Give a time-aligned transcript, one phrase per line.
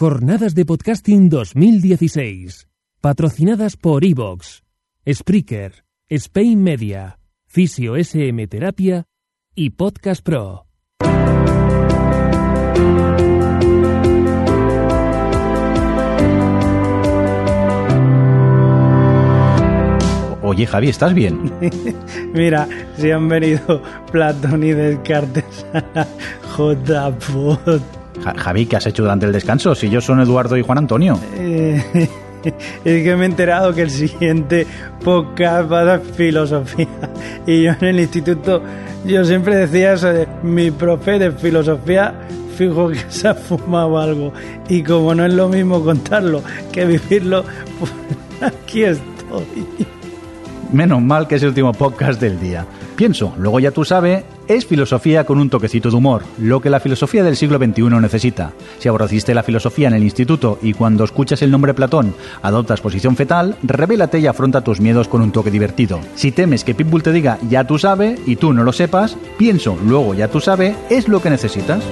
[0.00, 2.68] Jornadas de Podcasting 2016.
[3.00, 4.62] Patrocinadas por Evox,
[5.12, 9.06] Spreaker, Spain Media, Fisio SM Terapia
[9.56, 10.66] y Podcast Pro.
[20.44, 21.52] Oye, Javi, ¿estás bien?
[22.34, 22.68] Mira,
[22.98, 26.06] si han venido Platón y Descartes a la
[26.56, 27.97] JPod.
[28.24, 29.74] Ja- Javi, ¿qué has hecho durante el descanso?
[29.74, 31.18] Si yo son Eduardo y Juan Antonio.
[31.36, 31.82] Eh,
[32.84, 34.66] es que me he enterado que el siguiente
[35.04, 36.86] podcast va de filosofía.
[37.46, 38.62] Y yo en el instituto,
[39.04, 42.14] yo siempre decía eso de mi profe de filosofía,
[42.56, 44.32] fijo que se ha fumado algo.
[44.68, 47.44] Y como no es lo mismo contarlo que vivirlo,
[47.78, 47.92] pues
[48.40, 49.66] aquí estoy.
[50.72, 52.66] Menos mal que es el último podcast del día.
[52.94, 56.80] Pienso, luego ya tú sabes, es filosofía con un toquecito de humor, lo que la
[56.80, 58.52] filosofía del siglo XXI necesita.
[58.78, 63.16] Si aborreciste la filosofía en el instituto y cuando escuchas el nombre Platón adoptas posición
[63.16, 66.00] fetal, revélate y afronta tus miedos con un toque divertido.
[66.14, 69.78] Si temes que Pitbull te diga ya tú sabes y tú no lo sepas, pienso,
[69.86, 71.82] luego ya tú sabes, es lo que necesitas.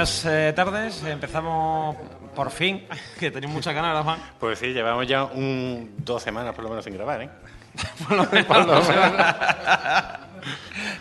[0.00, 1.94] Buenas eh, tardes, empezamos
[2.34, 2.86] por fin,
[3.20, 4.18] que tenéis muchas ganas, ¿verdad, Juan?
[4.38, 7.28] Pues sí, llevamos ya un, dos semanas por lo menos sin grabar, ¿eh?
[8.08, 9.36] Por lo menos dos semanas.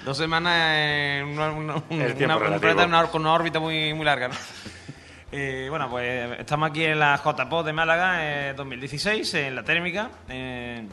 [0.04, 4.36] Dos semanas en una, una- con una órbita muy, muy larga, ¿no?
[5.32, 8.16] Eh, bueno, pues estamos aquí en la JPO de Málaga
[8.50, 10.84] eh, 2016, en la térmica, eh,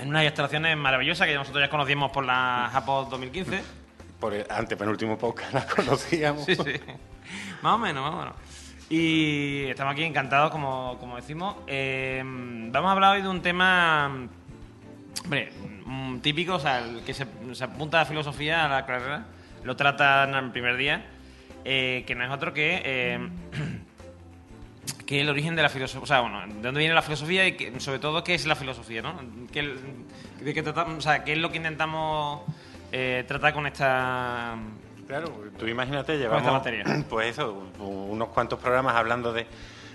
[0.00, 3.77] en unas instalaciones maravillosas que nosotros ya conocíamos por la JPO 2015.
[4.20, 6.44] Por el antepenúltimo podcast la conocíamos.
[6.44, 6.72] Sí, sí.
[7.62, 8.34] Más o menos, más o menos.
[8.90, 11.56] Y estamos aquí encantados, como, como decimos.
[11.66, 14.28] Eh, vamos a hablar hoy de un tema,
[15.24, 15.52] hombre,
[15.84, 19.26] mm, típico, o sea, el que se, se apunta a filosofía a la carrera,
[19.62, 21.04] lo tratan el primer día,
[21.64, 23.28] eh, que no es otro que, eh,
[25.06, 27.52] que el origen de la filosofía, o sea, bueno, de dónde viene la filosofía y
[27.56, 29.20] que- sobre todo qué es la filosofía, ¿no?
[29.52, 29.76] ¿Qué,
[30.40, 32.42] de qué tratamos, o sea, qué es lo que intentamos
[32.92, 34.56] eh, tratar con esta
[35.06, 35.28] Claro,
[35.58, 36.84] tú imagínate, esta llevamos materia.
[37.08, 39.46] pues eso, unos cuantos programas hablando de,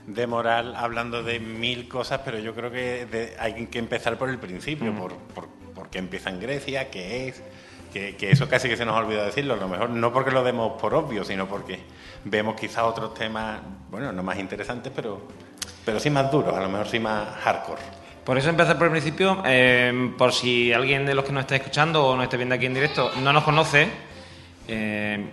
[0.08, 4.30] de moral, hablando de mil cosas, pero yo creo que de- hay que empezar por
[4.30, 4.98] el principio, Mm.
[4.98, 7.44] por, por, por qué empieza en Grecia, qué es,
[7.94, 10.32] que, que eso casi que se nos ha olvidado decirlo, a lo mejor no porque
[10.32, 11.80] lo demos por obvio, sino porque
[12.26, 13.62] vemos quizás otros temas,
[13.92, 15.22] bueno, no más interesantes, pero,
[15.86, 17.82] pero sí más duros, a lo mejor sí más hardcore.
[18.26, 21.58] Por eso empezar por el principio, eh, por si alguien de los que nos está
[21.58, 23.90] escuchando o nos esté viendo aquí en directo no nos conoce,
[24.68, 25.26] eh,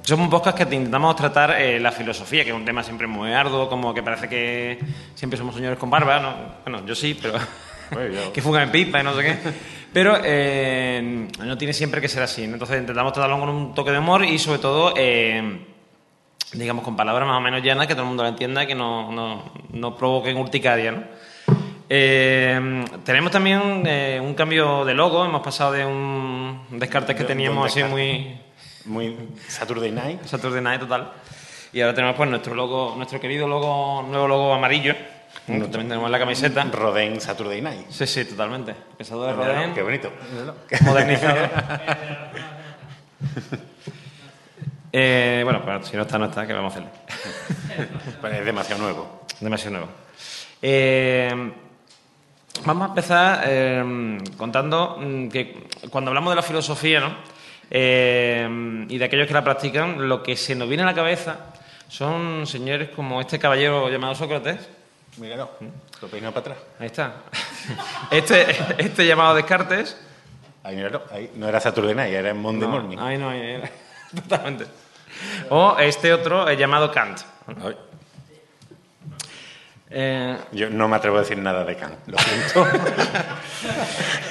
[0.00, 3.06] somos un podcast que te intentamos tratar eh, la filosofía, que es un tema siempre
[3.06, 4.78] muy arduo, como que parece que
[5.14, 6.34] siempre somos señores con barba, ¿no?
[6.64, 7.34] bueno, yo sí, pero
[8.32, 9.36] que fugan en pipa y no sé qué.
[9.92, 12.54] Pero eh, no tiene siempre que ser así, ¿no?
[12.54, 14.94] entonces intentamos tratarlo con un toque de humor y sobre todo...
[14.96, 15.64] eh,
[16.52, 19.12] digamos, con palabras más o menos llanas, que todo el mundo lo entienda, que no,
[19.12, 21.02] no, no provoquen urticaria, ¿no?
[21.90, 27.70] Eh, tenemos también eh, un cambio de logo, hemos pasado de un Descartes que teníamos
[27.70, 28.38] así muy
[28.84, 29.16] Muy
[29.48, 30.22] Saturday Night.
[30.24, 31.12] Saturday Night total.
[31.72, 34.94] Y ahora tenemos pues nuestro logo, nuestro querido logo, nuevo logo amarillo.
[35.46, 36.64] que También tenemos en la camiseta.
[36.64, 37.86] Rodén Saturday Night.
[37.90, 38.74] Sí, sí, totalmente.
[38.96, 40.10] Pesado de Rodén, Qué bonito.
[40.82, 41.48] modernizado.
[44.90, 46.90] Eh, bueno, pues si no está, no está, ¿qué vamos a hacerle?
[48.22, 49.20] Pero es demasiado nuevo.
[49.38, 49.88] Demasiado nuevo.
[50.62, 51.52] Eh,
[52.64, 57.14] vamos a empezar eh, contando mm, que cuando hablamos de la filosofía ¿no?
[57.70, 61.52] Eh, y de aquellos que la practican, lo que se nos viene a la cabeza
[61.88, 64.68] son señores como este caballero llamado Sócrates.
[65.18, 65.50] Míralo,
[66.00, 66.66] lo peinado para atrás.
[66.78, 67.14] Ahí está.
[68.10, 68.46] Este,
[68.78, 70.00] este llamado Descartes.
[70.62, 71.30] Ahí, míralo, ahí.
[71.34, 72.96] No era Saturday Night, era en Monday No, Morning.
[72.98, 73.70] ahí no, ahí era.
[74.14, 74.64] Totalmente.
[75.50, 77.20] O este otro eh, llamado Kant.
[77.62, 77.76] Ay,
[79.90, 82.66] Eh, Yo no me atrevo a decir nada de Kant, lo siento.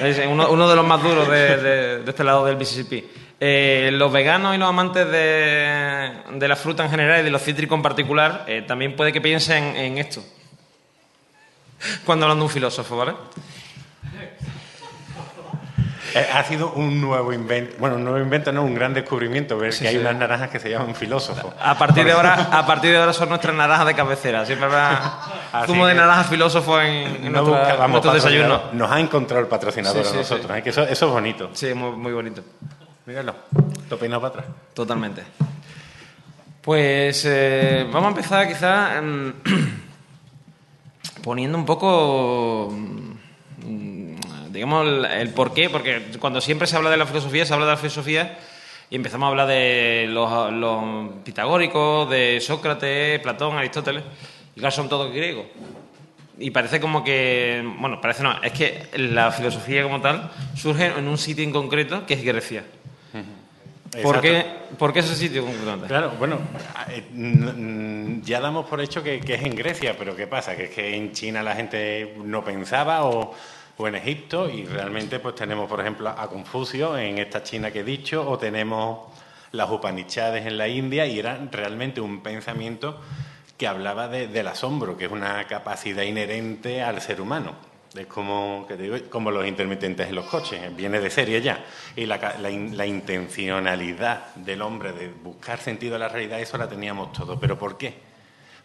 [0.00, 3.04] Es uno, uno de los más duros de, de- de este lado del Mississippi.
[3.40, 7.42] Eh, los veganos y los amantes de, de la fruta en general y de los
[7.42, 10.22] cítricos en particular eh, también puede que piensen en esto.
[12.04, 13.12] Cuando hablan de un filósofo, ¿vale?
[16.14, 19.76] Eh, ha sido un nuevo invento, bueno, un nuevo invento, no, un gran descubrimiento ver
[19.76, 21.52] que hay unas naranjas que se llaman filósofos.
[21.60, 24.46] A partir de ahora, a partir de ahora son nuestras naranjas de cabecera.
[24.46, 25.20] Siempre habrá
[25.66, 27.92] zumo de naranja filósofo en, en No nuestra- desayunos.
[28.02, 28.74] patrocinador.
[28.74, 30.58] Nos ha encontrado el patrocinador Sí, sí, a nosotros, sí.
[30.58, 30.62] ¿eh?
[30.62, 31.50] que eso, eso es bonito.
[31.52, 32.42] Sí, muy, muy bonito.
[33.06, 33.34] Míralo,
[33.90, 34.46] lo peinado para atrás.
[34.74, 35.22] Totalmente.
[36.62, 39.32] Pues eh, vamos a empezar quizá mm,
[41.22, 43.97] poniendo un poco, mm,
[44.58, 47.66] digamos, el, el por qué, porque cuando siempre se habla de la filosofía, se habla
[47.66, 48.38] de la filosofía
[48.90, 54.02] y empezamos a hablar de los, los pitagóricos, de Sócrates, Platón, Aristóteles,
[54.56, 55.46] y claro, son todos griegos.
[56.40, 61.06] Y parece como que, bueno, parece no, es que la filosofía como tal surge en
[61.08, 62.64] un sitio en concreto que es Grecia.
[64.02, 64.44] ¿Por qué,
[64.78, 65.86] ¿Por qué ese sitio concretamente?
[65.88, 66.38] Claro, bueno,
[66.90, 70.54] eh, n- ya damos por hecho que, que es en Grecia, pero ¿qué pasa?
[70.56, 73.34] Que es que en China la gente no pensaba o,
[73.78, 77.80] o en Egipto y realmente pues tenemos, por ejemplo, a Confucio en esta China que
[77.80, 79.08] he dicho o tenemos
[79.52, 83.00] las Upanishads en la India y era realmente un pensamiento
[83.56, 87.54] que hablaba de- del asombro, que es una capacidad inherente al ser humano.
[87.96, 91.64] Es como, que te digo, como los intermitentes en los coches, viene de serie ya.
[91.96, 96.68] Y la, la la intencionalidad del hombre de buscar sentido a la realidad, eso la
[96.68, 97.40] teníamos todo.
[97.40, 97.94] ¿Pero por qué?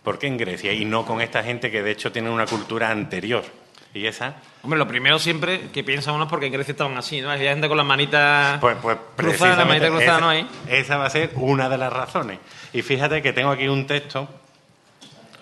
[0.04, 0.74] ¿Por qué en Grecia?
[0.74, 3.44] Y no con esta gente que de hecho tiene una cultura anterior.
[3.94, 7.22] Y esa, Hombre, lo primero siempre que piensa uno es porque en Grecia estaban así,
[7.22, 7.30] ¿no?
[7.30, 10.30] Había gente con las manitas pues, pues cruzadas, la manita cruzada, esa, ¿no?
[10.30, 10.48] Ahí.
[10.68, 12.40] esa va a ser una de las razones.
[12.74, 14.28] Y fíjate que tengo aquí un texto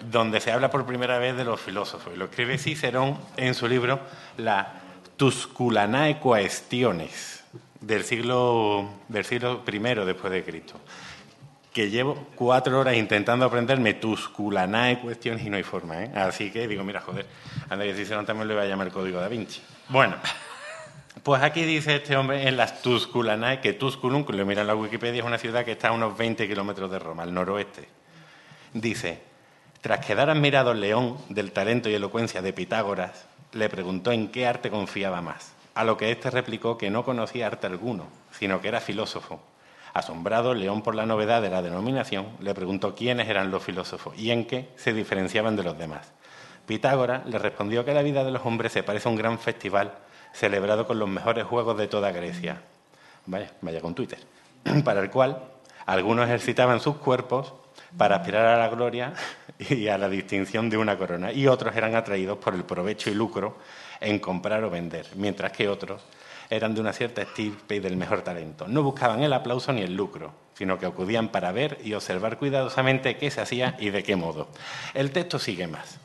[0.09, 2.13] donde se habla por primera vez de los filósofos.
[2.13, 4.01] Y lo escribe Cicerón en su libro
[4.37, 4.81] La
[5.15, 7.43] Tusculanae Quaestiones,
[7.79, 10.75] del siglo, del siglo I después de Cristo.
[11.73, 16.11] Que llevo cuatro horas intentando aprenderme Tusculanae Cuestiones y no hay forma, ¿eh?
[16.15, 17.25] Así que digo, mira, joder,
[17.69, 19.61] que Cicerón también le va a llamar código da Vinci.
[19.87, 20.15] Bueno,
[21.23, 24.75] pues aquí dice este hombre en las Tusculanae, que Tusculum, que lo mira en la
[24.75, 27.87] Wikipedia, es una ciudad que está a unos 20 kilómetros de Roma, al noroeste.
[28.73, 29.21] Dice,
[29.81, 34.69] tras quedar admirado León del talento y elocuencia de Pitágoras, le preguntó en qué arte
[34.69, 38.79] confiaba más, a lo que éste replicó que no conocía arte alguno, sino que era
[38.79, 39.41] filósofo.
[39.93, 44.31] Asombrado, León por la novedad de la denominación, le preguntó quiénes eran los filósofos y
[44.31, 46.11] en qué se diferenciaban de los demás.
[46.65, 49.93] Pitágoras le respondió que la vida de los hombres se parece a un gran festival
[50.33, 52.61] celebrado con los mejores juegos de toda Grecia.
[53.25, 54.19] Vaya, vaya con Twitter.
[54.85, 55.43] Para el cual
[55.85, 57.53] algunos ejercitaban sus cuerpos
[57.97, 59.13] para aspirar a la gloria
[59.59, 63.13] y a la distinción de una corona, y otros eran atraídos por el provecho y
[63.13, 63.57] lucro
[63.99, 66.01] en comprar o vender, mientras que otros
[66.51, 68.67] eran de una cierta estirpe y del mejor talento.
[68.67, 73.15] No buscaban el aplauso ni el lucro, sino que acudían para ver y observar cuidadosamente
[73.17, 74.47] qué se hacía y de qué modo.
[74.93, 75.99] El texto sigue más.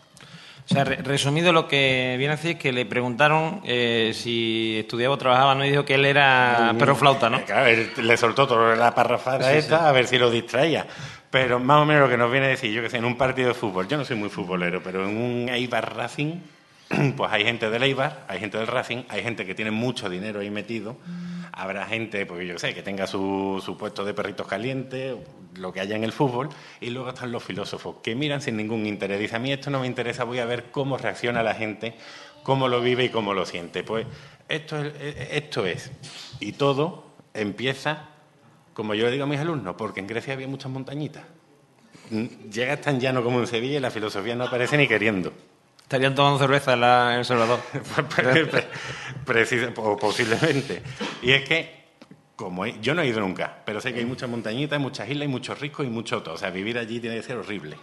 [0.68, 4.78] O sea, re- resumido, lo que viene a decir es que le preguntaron eh, si
[4.80, 5.64] estudiaba o trabajaba, ¿no?
[5.64, 7.44] Y dijo que él era perro flauta, ¿no?
[7.44, 9.84] Claro, él le soltó toda la parrafada Sí, esta sí.
[9.84, 10.86] a ver si lo distraía.
[11.30, 13.16] Pero más o menos lo que nos viene a decir, yo que sé, en un
[13.16, 16.34] partido de fútbol, yo no soy muy futbolero, pero en un Eibar Racing,
[17.16, 20.40] pues hay gente del Eibar, hay gente del Racing, hay gente que tiene mucho dinero
[20.40, 20.96] ahí metido,
[21.52, 25.16] habrá gente, pues yo sé, que tenga su, su puesto de perritos calientes,
[25.54, 26.48] lo que haya en el fútbol,
[26.80, 29.18] y luego están los filósofos, que miran sin ningún interés.
[29.18, 31.94] Dice, a mí esto no me interesa, voy a ver cómo reacciona la gente,
[32.42, 33.82] cómo lo vive y cómo lo siente.
[33.82, 34.06] Pues
[34.48, 34.94] esto es,
[35.32, 35.90] esto es.
[36.40, 38.10] Y todo empieza,
[38.74, 41.24] como yo le digo a mis alumnos, porque en Grecia había muchas montañitas.
[42.10, 45.32] Mm, Llega tan llano como en Sevilla y la filosofía no aparece ni queriendo.
[45.86, 47.60] Estarían tomando cerveza en, la- El Salvador.
[48.16, 48.66] Pre-
[49.24, 50.82] precisa- o posiblemente.
[51.22, 51.86] Y es que,
[52.34, 55.28] como yo no he ido nunca, pero sé que hay muchas montañitas, muchas islas y
[55.28, 56.34] muchos ricos y mucho todo.
[56.34, 57.76] O sea, vivir allí tiene que ser horrible.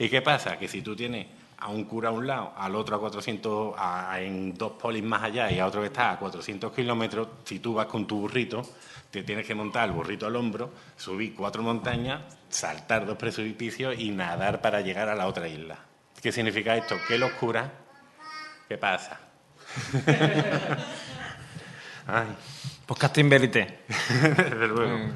[0.00, 0.58] ¿Y qué pasa?
[0.58, 1.26] Que si tú tienes
[1.60, 5.22] a un cura a un lado, al otro a 400, a- en dos polis más
[5.22, 8.62] allá y a otro que está a 400 kilómetros, si tú vas con tu burrito,
[9.12, 14.10] te tienes que montar el burrito al hombro, subir cuatro montañas, saltar dos precipicios y
[14.10, 15.78] nadar para llegar a la otra isla.
[16.22, 16.96] ¿Qué significa esto?
[17.06, 17.70] Que los curas,
[18.68, 19.20] ¿qué pasa?
[22.06, 22.26] Ay,
[22.86, 23.80] Podcasting Verité.
[24.36, 25.10] desde luego.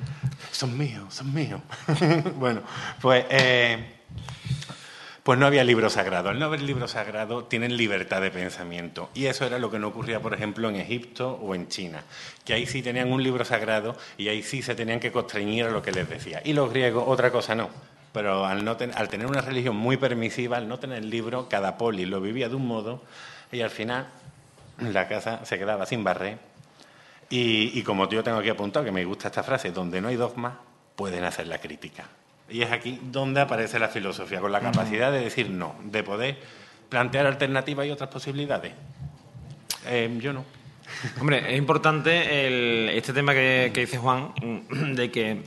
[0.52, 1.60] Son míos, son míos.
[2.36, 2.62] bueno,
[3.00, 3.84] pues, eh,
[5.22, 6.28] pues no había libro sagrado.
[6.28, 9.10] Al no haber libro sagrado, tienen libertad de pensamiento.
[9.14, 12.04] Y eso era lo que no ocurría, por ejemplo, en Egipto o en China.
[12.44, 15.70] Que ahí sí tenían un libro sagrado y ahí sí se tenían que constreñir a
[15.70, 16.42] lo que les decía.
[16.44, 17.70] Y los griegos, otra cosa no.
[18.12, 21.78] Pero al, no ten- al tener una religión muy permisiva, al no tener libro, cada
[21.78, 23.02] poli lo vivía de un modo
[23.50, 24.06] y al final
[24.78, 26.38] la casa se quedaba sin barrer
[27.30, 30.16] y, y como yo tengo aquí apuntado, que me gusta esta frase, donde no hay
[30.16, 30.58] dogma,
[30.96, 32.04] pueden hacer la crítica.
[32.50, 36.36] Y es aquí donde aparece la filosofía, con la capacidad de decir no, de poder
[36.90, 38.74] plantear alternativas y otras posibilidades.
[39.86, 40.44] Eh, yo no.
[41.18, 44.32] Hombre, es importante el- este tema que, que dice Juan,
[44.94, 45.42] de que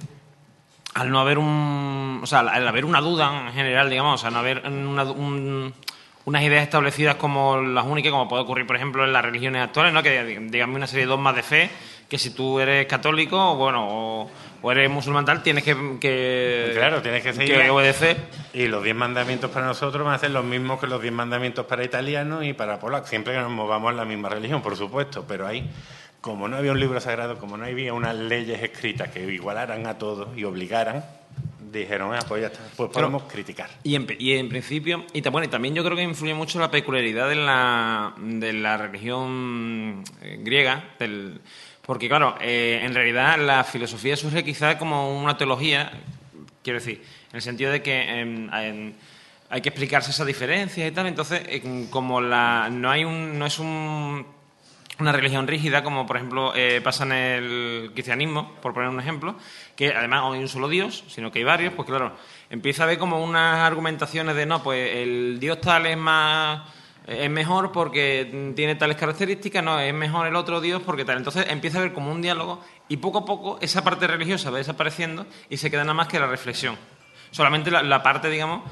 [0.95, 2.19] al no haber un.
[2.23, 5.73] O sea, al haber una duda en general, digamos, o sea, no haber una- un-
[6.25, 9.93] unas ideas establecidas como las únicas, como puede ocurrir, por ejemplo, en las religiones actuales,
[9.93, 10.01] ¿no?
[10.01, 11.69] Que digamos una serie de dogmas de fe,
[12.09, 14.31] que si tú eres católico, o bueno, o,
[14.63, 15.75] o eres musulmán tal, tienes que.
[16.01, 17.55] que Claro, tienes que seguir.
[17.61, 18.17] que obedecer.
[18.53, 21.65] Y los diez mandamientos para nosotros van a ser los mismos que los diez mandamientos
[21.67, 23.09] para italianos y para polacos.
[23.09, 25.25] Siempre que nos movamos en la misma religión, por supuesto.
[25.27, 25.69] Pero ahí,
[26.25, 29.99] como no había un libro sagrado, como no había unas leyes escritas que igualaran a
[29.99, 31.05] todos y obligaran,
[31.71, 33.69] dijeron, ah, pues ya está, pues podemos criticar.
[33.83, 36.71] Y en, y en principio, y, bueno, y también yo creo que influye mucho la
[36.71, 41.41] peculiaridad de la, de la religión eh, griega, del,
[41.85, 45.91] porque claro, eh, en realidad la filosofía surge quizá como una teología,
[46.63, 48.93] quiero decir, en el sentido de que em, em,
[49.51, 53.45] hay que explicarse esas diferencias y tal, entonces em, como la, no hay un, no
[53.45, 54.34] es un
[54.99, 59.35] una religión rígida, como por ejemplo eh, pasa en el cristianismo, por poner un ejemplo,
[59.75, 62.15] que además no hay un solo Dios, sino que hay varios, pues claro,
[62.49, 66.61] empieza a haber como unas argumentaciones de no, pues el Dios tal es más
[67.07, 71.17] es mejor porque tiene tales características, no, es mejor el otro Dios porque tal.
[71.17, 74.57] Entonces empieza a haber como un diálogo y poco a poco esa parte religiosa va
[74.57, 76.77] desapareciendo y se queda nada más que la reflexión.
[77.29, 78.63] Solamente la, la parte, digamos,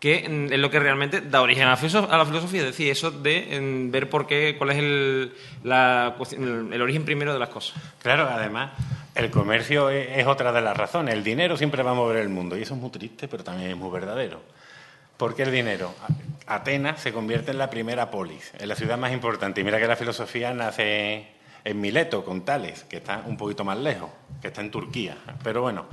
[0.00, 3.60] que mm, es lo que realmente da origen a la, filosofía, es decir, eso de
[3.60, 7.80] mm, ver por qué, cuál es el, la el, origen primero de las cosas.
[8.02, 8.72] Claro, además,
[9.14, 11.14] el comercio es, es otra de las razones.
[11.14, 13.70] El dinero siempre va a mover el mundo y eso es muy triste, pero también
[13.70, 14.40] es muy verdadero.
[15.18, 15.94] ¿Por qué el dinero?
[16.46, 19.60] Atenas se convierte en la primera polis, en la ciudad más importante.
[19.60, 21.28] Y mira que la filosofía nace
[21.62, 24.08] en Mileto, con Tales, que está un poquito más lejos,
[24.40, 25.16] que está en Turquía.
[25.42, 25.86] Pero bueno,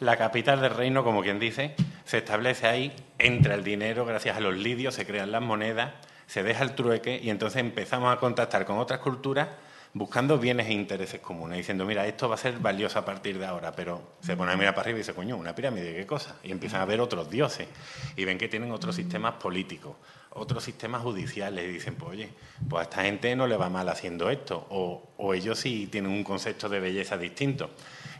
[0.00, 4.40] la capital del reino, como quien dice, se establece ahí, entra el dinero, gracias a
[4.40, 5.92] los lidios se crean las monedas,
[6.26, 9.48] se deja el trueque y entonces empezamos a contactar con otras culturas
[9.94, 13.44] buscando bienes e intereses comunes, diciendo, mira, esto va a ser valioso a partir de
[13.44, 16.36] ahora, pero se pone a mirar para arriba y dice, coño, una pirámide, ¿qué cosa?
[16.42, 17.68] Y empiezan a ver otros dioses
[18.16, 19.96] y ven que tienen otros sistemas políticos,
[20.30, 22.30] otros sistemas judiciales y dicen, pues oye,
[22.68, 26.10] pues a esta gente no le va mal haciendo esto, o, o ellos sí tienen
[26.10, 27.70] un concepto de belleza distinto.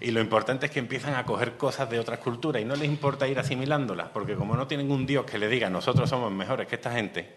[0.00, 2.88] Y lo importante es que empiezan a coger cosas de otras culturas y no les
[2.88, 6.66] importa ir asimilándolas, porque como no tienen un dios que le diga, nosotros somos mejores
[6.66, 7.30] que esta gente,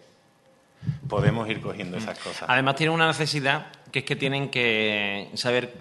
[1.08, 2.48] podemos ir cogiendo esas cosas.
[2.48, 5.74] Además tienen una necesidad que es que tienen que saber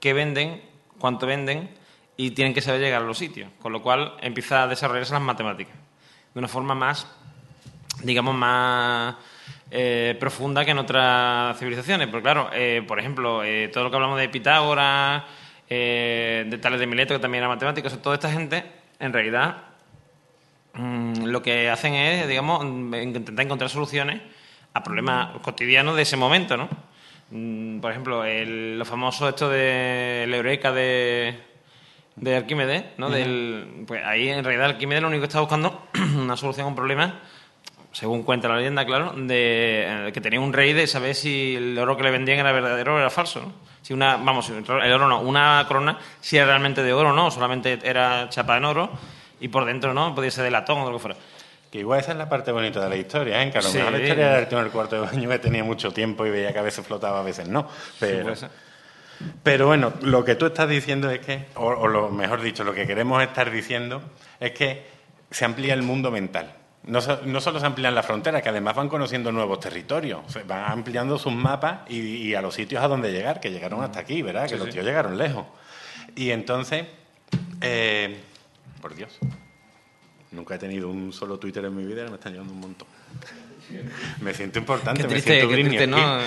[0.00, 0.62] qué venden,
[0.98, 1.70] cuánto venden
[2.16, 5.22] y tienen que saber llegar a los sitios, con lo cual empieza a desarrollarse las
[5.22, 5.74] matemáticas
[6.34, 7.06] de una forma más,
[8.02, 9.16] digamos, más
[9.70, 12.08] eh, profunda que en otras civilizaciones.
[12.08, 15.24] Porque claro, eh, por ejemplo, eh, todo lo que hablamos de Pitágoras,
[15.68, 18.64] eh, de Tales de Mileto, que también era matemático, o toda esta gente,
[18.98, 19.58] en realidad,
[20.74, 24.20] mm, lo que hacen es, digamos, mm, intentar encontrar soluciones
[24.72, 26.68] a problemas cotidianos de ese momento, ¿no?
[27.30, 31.38] Mm, Por ejemplo, el, lo famoso esto de la eureka de,
[32.16, 33.10] de Arquímedes, ¿no?
[33.10, 36.76] Del, pues ahí en realidad Arquímedes lo único que está buscando una solución a un
[36.76, 37.20] problema,
[37.92, 41.76] según cuenta la leyenda, claro, de eh, que tenía un rey de saber si el
[41.78, 43.70] oro que le vendían era verdadero o era falso, ¿no?
[43.82, 47.26] Si una, vamos, el oro no, una corona si era realmente de oro, ¿no?
[47.26, 48.90] O solamente era chapa en oro
[49.40, 50.14] y por dentro, ¿no?
[50.14, 51.16] Podía ser de latón o lo que fuera.
[51.70, 53.50] Que igual esa es la parte bonita de la historia, ¿eh?
[53.50, 53.78] Que a lo Sí.
[53.78, 56.26] mejor la historia era el tío en el cuarto de baño que tenía mucho tiempo
[56.26, 57.68] y veía que a veces flotaba, a veces no.
[58.00, 58.34] Pero,
[59.42, 62.74] pero bueno, lo que tú estás diciendo es que, o, o lo mejor dicho, lo
[62.74, 64.02] que queremos estar diciendo
[64.40, 64.84] es que
[65.30, 66.54] se amplía el mundo mental.
[66.82, 70.64] No, no solo se amplían las fronteras, que además van conociendo nuevos territorios, se van
[70.72, 74.22] ampliando sus mapas y, y a los sitios a donde llegar, que llegaron hasta aquí,
[74.22, 74.48] ¿verdad?
[74.48, 75.44] Que los tíos llegaron lejos.
[76.16, 76.86] Y entonces,
[77.60, 78.18] eh,
[78.80, 79.18] por Dios,
[80.32, 82.88] nunca he tenido un solo Twitter en mi vida y me están llegando un montón.
[84.20, 85.96] Me siento importante, Qué me siento qué Britney triste, ¿no?
[86.16, 86.26] aquí.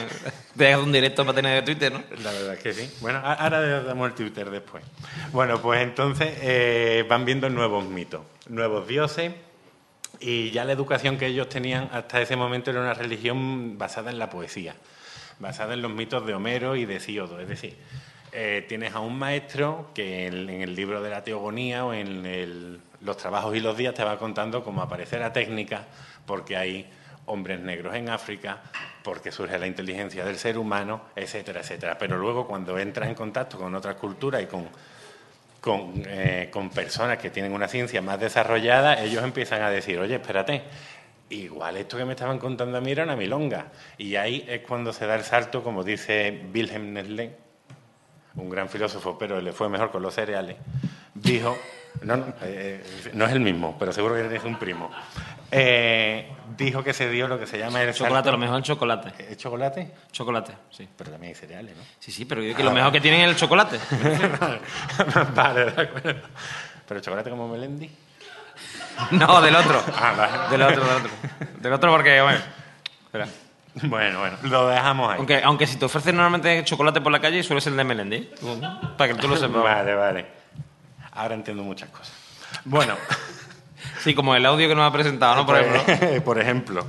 [0.58, 2.02] Te hagas un directo para tener Twitter, ¿no?
[2.24, 2.90] La verdad es que sí.
[3.02, 4.82] Bueno, ahora damos el Twitter después.
[5.34, 9.34] Bueno, pues entonces eh, van viendo nuevos mitos, nuevos dioses
[10.22, 14.20] y ya la educación que ellos tenían hasta ese momento era una religión basada en
[14.20, 14.76] la poesía,
[15.40, 17.42] basada en los mitos de Homero y de Hesíodo.
[17.42, 17.76] Es decir,
[18.32, 22.26] eh, tienes a un maestro que en, en el libro de la teogonía o en
[22.26, 25.86] el- los trabajos y los días te va contando cómo aparece la técnica,
[26.26, 26.90] porque hay
[27.26, 28.62] hombres negros en África,
[29.04, 31.98] porque surge la inteligencia del ser humano, etcétera, etcétera.
[31.98, 34.68] Pero luego cuando entras en contacto con otras culturas y con,
[35.60, 40.16] con, eh, con personas que tienen una ciencia más desarrollada, ellos empiezan a decir, oye,
[40.16, 40.64] espérate,
[41.30, 43.68] igual esto que me estaban contando a mí era una milonga.
[43.98, 47.36] Y ahí es cuando se da el salto, como dice Wilhelm Nestlé,
[48.36, 50.58] un gran filósofo, pero le fue mejor con los cereales,
[51.14, 51.56] dijo,
[52.04, 52.84] no, no, eh,
[53.14, 54.92] no es el mismo, pero seguro que es un primo,
[55.52, 59.14] eh, dijo que se dio lo que se llama el Chocolate, lo mejor el chocolate.
[59.30, 59.92] ¿Es chocolate?
[60.12, 60.88] Chocolate, sí.
[60.98, 61.84] Pero también hay cereales, ¿no?
[62.00, 63.80] Sí, sí, pero yo digo que lo mejor que tienen es el chocolate.
[65.36, 66.22] vale, de acuerdo.
[66.88, 67.90] ¿Pero chocolate como Melendi?
[69.12, 69.82] No, del otro.
[69.96, 70.50] Ah, vale.
[70.50, 71.12] Del otro, del otro.
[71.60, 72.40] Del otro porque, bueno.
[73.06, 73.28] Espera.
[73.84, 75.18] Bueno, bueno, lo dejamos ahí.
[75.18, 78.30] Aunque, aunque si te ofrecen normalmente chocolate por la calle, suele ser el de Melendi.
[78.98, 79.64] Para que tú lo sepas.
[79.64, 80.43] Vale, vale.
[81.16, 82.14] Ahora entiendo muchas cosas.
[82.66, 82.96] Bueno,
[84.00, 85.46] Sí, como el audio que nos ha presentado, ¿no?
[85.46, 86.24] Por pues, ejemplo.
[86.26, 86.86] por ejemplo,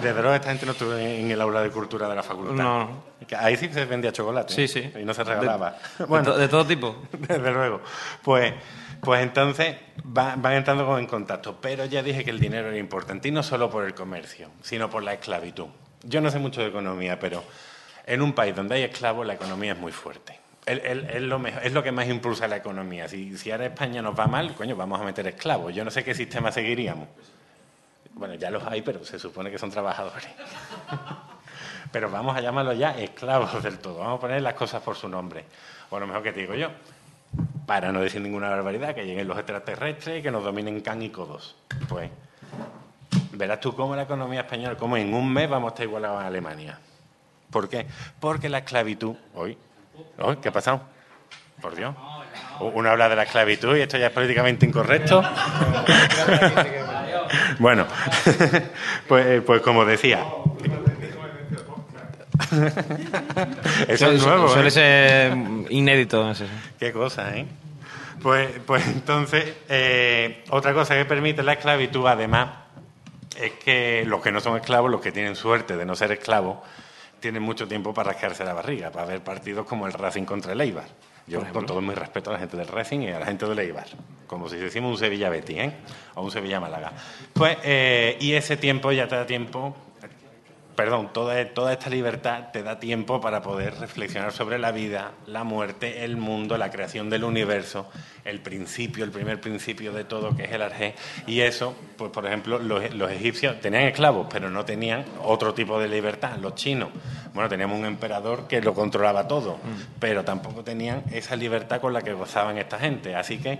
[0.00, 2.54] desde luego esta gente no estuvo en el aula de cultura de la facultad.
[2.54, 3.02] No.
[3.38, 4.52] Ahí sí se vendía chocolate.
[4.54, 4.92] Sí, sí.
[5.00, 5.76] Y no se regalaba.
[5.98, 6.96] De, to- de todo tipo.
[7.12, 7.80] Desde luego.
[8.22, 8.54] Pues,
[9.00, 9.76] pues entonces
[10.16, 11.56] va- van entrando en contacto.
[11.60, 14.88] Pero ya dije que el dinero era importante y no solo por el comercio, sino
[14.90, 15.66] por la esclavitud.
[16.02, 17.42] Yo no sé mucho de economía, pero
[18.06, 20.38] en un país donde hay esclavos la economía es muy fuerte.
[20.68, 23.08] Es, lo que más impulsa la economía.
[23.08, 25.74] Si, ahora España nos va mal, coño, vamos a meter esclavos.
[25.74, 27.08] Yo no sé qué sistema seguiríamos.
[28.12, 30.28] Bueno, ya los hay, pero se supone que son trabajadores.
[31.90, 34.00] Pero vamos a llamarlos ya esclavos del todo.
[34.00, 35.46] Vamos a poner las cosas por su nombre.
[35.88, 36.68] O lo mejor que te digo yo,
[37.64, 41.08] para no decir ninguna barbaridad, que lleguen los extraterrestres y que nos dominen can y
[41.08, 41.56] codos.
[41.88, 42.10] Pues
[43.32, 46.26] verás tú cómo la economía española, como en un mes vamos a estar igualados a
[46.26, 46.78] Alemania.
[47.50, 47.86] ¿Por qué?
[48.20, 49.16] Porque la esclavitud...
[49.34, 49.56] ¿Hoy?
[50.18, 50.36] ¿Hoy?
[50.36, 50.80] ¿Qué ha pasado?
[51.60, 51.94] Por Dios.
[52.60, 55.22] Uno habla de la esclavitud y esto ya es políticamente incorrecto.
[57.58, 57.86] bueno,
[59.08, 60.24] pues, pues como decía...
[63.88, 64.48] Eso es nuevo.
[64.48, 64.70] Suele ¿eh?
[64.70, 65.36] ser
[65.70, 66.30] inédito.
[66.30, 66.46] ese.
[66.78, 67.46] Qué cosa, ¿eh?
[68.22, 72.48] Pues, pues entonces, eh, otra cosa que permite la esclavitud, además,
[73.40, 76.58] es que los que no son esclavos, los que tienen suerte de no ser esclavos,
[77.20, 80.60] tienen mucho tiempo para rascarse la barriga, para ver partidos como el Racing contra el
[80.60, 80.88] Eibar.
[81.26, 83.58] Yo, con todo mi respeto a la gente del Racing y a la gente del
[83.58, 83.86] Eibar,
[84.26, 85.72] como si decimos un Sevilla-Betis, ¿eh?
[86.14, 86.92] O un Sevilla-Málaga.
[87.34, 89.76] Pues, eh, y ese tiempo ya te da tiempo
[90.78, 95.42] perdón, toda, toda esta libertad te da tiempo para poder reflexionar sobre la vida, la
[95.42, 97.90] muerte, el mundo, la creación del universo,
[98.24, 100.94] el principio, el primer principio de todo, que es el arjé.
[101.26, 105.80] Y eso, pues por ejemplo, los, los egipcios tenían esclavos, pero no tenían otro tipo
[105.80, 106.36] de libertad.
[106.36, 106.90] Los chinos,
[107.34, 109.58] bueno, teníamos un emperador que lo controlaba todo,
[109.98, 113.16] pero tampoco tenían esa libertad con la que gozaban esta gente.
[113.16, 113.58] Así que,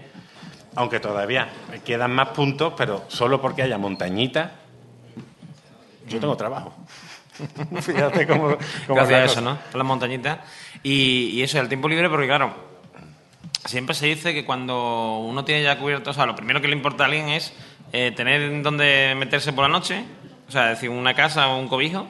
[0.77, 1.49] aunque todavía
[1.85, 4.53] quedan más puntos, pero solo porque haya montañitas,
[6.09, 6.73] yo tengo trabajo.
[7.83, 9.41] Fíjate cómo, cómo Gracias a eso.
[9.41, 9.51] ¿no?
[9.73, 10.39] A las montañitas.
[10.83, 12.55] Y, y eso, el tiempo libre, porque claro,
[13.65, 16.77] siempre se dice que cuando uno tiene ya cubierto, o sea, lo primero que le
[16.77, 17.53] importa a alguien es
[17.93, 20.05] eh, tener donde meterse por la noche,
[20.49, 22.07] o sea, es decir, una casa o un cobijo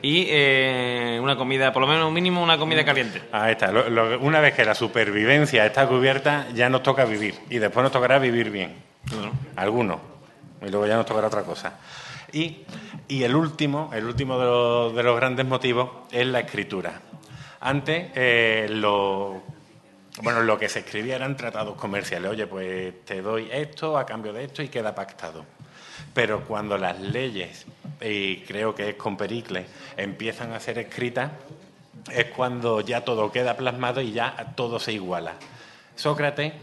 [0.00, 3.22] y eh, una comida, por lo menos mínimo una comida caliente.
[3.32, 3.70] Ahí está.
[3.70, 7.34] Lo- lo- una vez que la supervivencia está cubierta, ya nos toca vivir.
[7.50, 8.74] Y después nos tocará vivir bien.
[9.56, 9.98] Algunos.
[10.64, 11.74] Y luego ya nos tocará otra cosa.
[12.32, 12.64] Y,
[13.08, 17.00] el último, el último de los, de los grandes motivos es la escritura.
[17.60, 19.42] Antes, eh, lo,
[20.22, 22.30] bueno, lo que se escribía eran tratados comerciales.
[22.30, 25.44] Oye, pues te doy esto a cambio de esto y queda pactado.
[26.14, 27.66] Pero cuando las leyes,
[28.00, 29.66] y creo que es con Pericles,
[29.96, 31.30] empiezan a ser escritas,
[32.10, 35.34] es cuando ya todo queda plasmado y ya todo se iguala.
[35.94, 36.54] Sócrates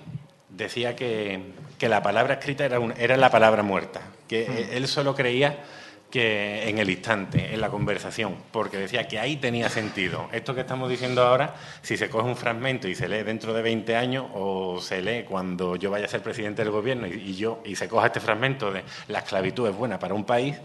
[0.50, 5.14] decía que, que la palabra escrita era, un- era la palabra muerta, que él solo
[5.14, 5.66] creía
[6.10, 10.28] que en el instante, en la conversación, porque decía que ahí tenía sentido.
[10.32, 13.62] Esto que estamos diciendo ahora, si se coge un fragmento y se lee dentro de
[13.62, 17.36] 20 años o se lee cuando yo vaya a ser presidente del gobierno y, y
[17.36, 20.56] yo y se coja este fragmento de la esclavitud es buena para un país,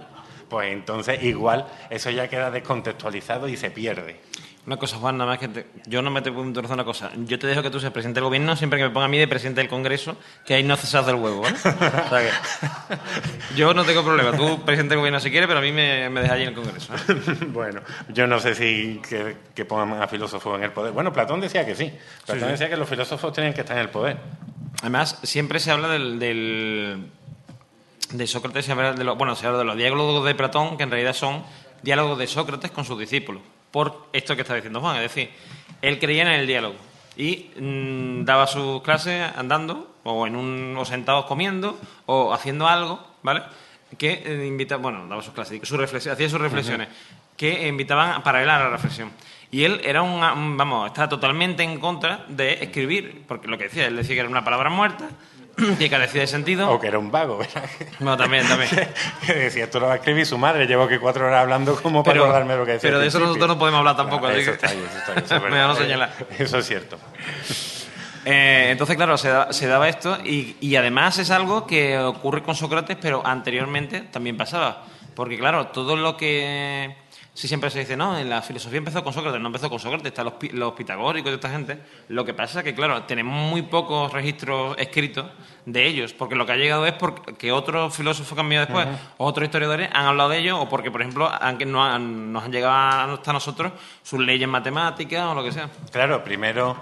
[0.49, 4.21] pues entonces igual eso ya queda descontextualizado y se pierde.
[4.67, 7.11] Una cosa, Juan, nada más que te- yo no me te puedo interrumpir una cosa.
[7.27, 9.19] Yo te dejo que tú seas presidente del gobierno siempre que me ponga a mí
[9.19, 11.57] de presidente del Congreso, que ahí no cesas del huevo, ¿vale?
[11.59, 12.31] O sea que
[13.57, 14.33] yo no tengo problema.
[14.35, 16.55] Tú, presidente del gobierno, si quieres, pero a mí me, me dejas allí en el
[16.55, 16.95] Congreso.
[16.95, 16.99] ¿eh?
[17.49, 20.93] bueno, yo no sé si que, que pongan a filósofos en el poder.
[20.93, 21.93] Bueno, Platón decía que sí.
[22.25, 24.17] Platón decía que los filósofos tenían que estar en el poder.
[24.81, 27.07] Además, siempre se habla del, del-
[28.13, 30.85] de Sócrates, se habla de los, bueno, se habla de los diálogos de Platón, que
[30.85, 31.43] en realidad son
[31.83, 33.43] diálogos de Sócrates con sus discípulos,
[33.75, 35.31] por esto que está diciendo Juan, es decir,
[35.83, 36.77] él creía en el diálogo
[37.17, 43.05] y mm, daba sus clases andando o en un o sentados comiendo o haciendo algo,
[43.25, 43.43] ¿vale?
[43.99, 46.87] Que eh, invita, bueno, daba sus clases, reflex- hacía sus reflexiones
[47.37, 49.11] que invitaban para él a la reflexión.
[49.51, 53.87] Y él era un, vamos, está totalmente en contra de escribir, porque lo que decía,
[53.87, 55.09] él decía que era una palabra muerta,
[55.79, 56.71] que carecía de sentido.
[56.71, 57.65] O que era un vago, ¿verdad?
[58.01, 58.71] Bueno, también, también.
[59.27, 60.67] que decía, esto lo va a escribir su madre.
[60.67, 62.89] Llevo que cuatro horas hablando como para Pero- acordarme lo que decía.
[62.89, 65.23] pero de eso nosotros no podemos hablar tampoco, Claro, eso está ahí, eso está ahí,
[65.25, 66.13] eso es Me van a señalar.
[66.39, 66.99] Eso es cierto.
[68.27, 72.43] Eh, entonces, claro, se, da- se daba esto y, y además es algo que ocurre
[72.43, 74.85] con Sócrates, pero anteriormente también pasaba.
[75.15, 76.97] Porque, claro, todo lo que...
[77.37, 80.07] Sí, siempre se dice, no, en la filosofía empezó con Sócrates, no empezó con Sócrates,
[80.07, 81.81] están los, los pitagóricos y esta gente.
[82.09, 85.27] Lo que pasa es que, claro, tenemos muy pocos registros escritos
[85.67, 88.87] de ellos, porque lo que ha llegado es porque otros filósofos que han venido después,
[89.17, 92.53] otros historiadores han hablado de ellos, o porque, por ejemplo, han, no han- nos han
[92.53, 93.73] llegado hasta nosotros
[94.05, 95.69] sus leyes matemáticas o lo que sea.
[95.91, 96.77] Claro, primero,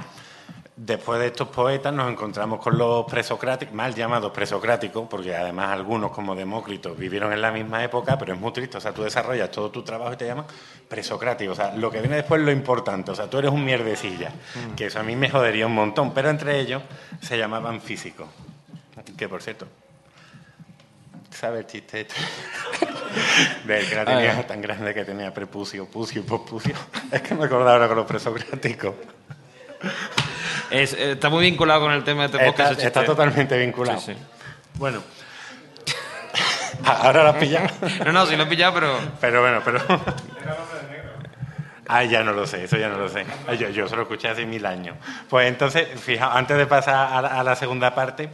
[0.84, 6.10] después de estos poetas, nos encontramos con los presocráticos, mal llamados presocráticos, porque además algunos,
[6.10, 8.78] como Demócrito, vivieron en la misma época, pero es muy triste.
[8.78, 10.44] O sea, tú desarrollas todo tu trabajo y te llaman
[10.88, 11.52] presocrático.
[11.52, 13.12] O sea, lo que viene después es lo importante.
[13.12, 14.32] O sea, tú eres un mierdecilla,
[14.76, 16.12] que eso a mí me jodería un montón.
[16.12, 16.82] Pero entre ellos
[17.20, 18.28] se llamaban físicos.
[19.16, 19.68] Que por cierto,
[21.30, 22.14] ¿sabes el chiste este?
[23.66, 26.74] Del que la tenía tan grande que tenía prepucio, pucio y pospucio.
[27.12, 28.94] Es que me acordaba ahora con los presocráticos.
[30.72, 32.70] Es- eh, está muy vinculado con el tema de este Está, podcast.
[32.80, 33.06] está chiste.
[33.06, 34.00] totalmente vinculado.
[34.00, 34.18] Sí, sí.
[34.74, 35.02] Bueno.
[36.84, 37.68] Ahora lo has pillado.
[38.06, 38.98] No, no, sí lo he pillado, pero...
[39.20, 39.80] Pero bueno, pero.
[41.88, 43.24] Ah, ya no lo sé, eso ya no lo sé.
[43.58, 44.96] Yo, yo se lo escuché hace mil años.
[45.28, 48.30] Pues entonces, fijaos, antes de pasar a la, a la segunda parte,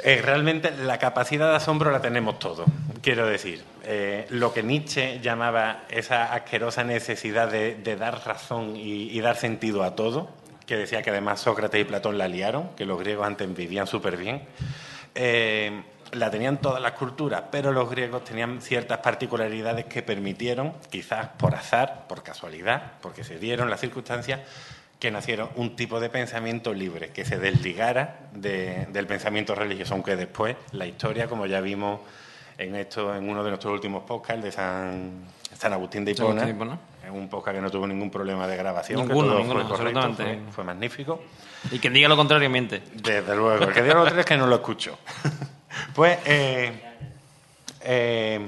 [0.00, 2.68] eh, realmente la capacidad de asombro la tenemos todos.
[3.00, 9.04] Quiero decir, eh, lo que Nietzsche llamaba esa asquerosa necesidad de, de dar razón y,
[9.16, 10.28] y dar sentido a todo,
[10.68, 14.18] que decía que además Sócrates y Platón la liaron, que los griegos antes vivían súper
[14.18, 14.42] bien.
[15.14, 21.28] Eh, la tenían todas las culturas, pero los griegos tenían ciertas particularidades que permitieron, quizás
[21.38, 24.40] por azar, por casualidad, porque se dieron las circunstancias,
[24.98, 30.16] que nacieron un tipo de pensamiento libre, que se desligara de- del pensamiento religioso, aunque
[30.16, 32.00] después la historia, como ya vimos
[32.58, 35.12] en esto en uno de nuestros últimos podcasts, el de San,
[35.56, 36.42] San Agustín de Hipona,
[37.10, 40.12] Un podcast que no tuvo ningún problema de grabación, Ninguno, que todo ninguno, fue correcto,
[40.14, 41.22] fue- fue magnífico.
[41.70, 42.82] Y quien diga lo contrario miente.
[42.94, 44.98] Desde luego, el que diga lo otro es que no lo escucho.
[45.94, 46.72] Pues eh,
[47.82, 48.40] eh,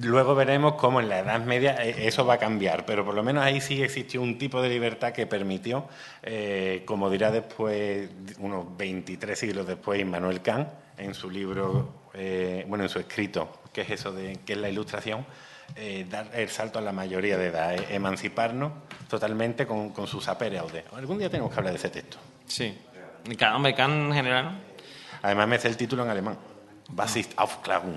[0.00, 3.22] luego veremos cómo en la Edad Media eh, eso va a cambiar, pero por lo
[3.22, 5.86] menos ahí sí existió un tipo de libertad que permitió,
[6.22, 10.68] eh, como dirá después, unos 23 siglos después, Immanuel Kant,
[10.98, 11.94] en su libro,
[12.66, 15.24] bueno, en su escrito, que es eso de que es la ilustración,
[15.76, 18.72] eh, dar el salto a la mayoría de edad, eh, emanciparnos
[19.08, 20.84] totalmente con, con su sapere aude.
[20.96, 22.18] Algún día tenemos que hablar de ese texto.
[22.46, 22.76] Sí.
[23.54, 24.52] Hombre, en general, ¿no?
[25.22, 26.38] Además me sé el título en alemán.
[26.96, 27.96] Was ist Aufklärung?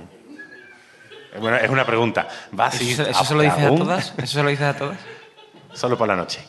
[1.33, 2.27] Eh, Bueno, es una pregunta.
[2.51, 4.13] Was ¿Eso, eso se lo dices a todas?
[4.17, 4.97] ¿Eso se lo dices a todas?
[5.73, 6.41] Solo por la noche.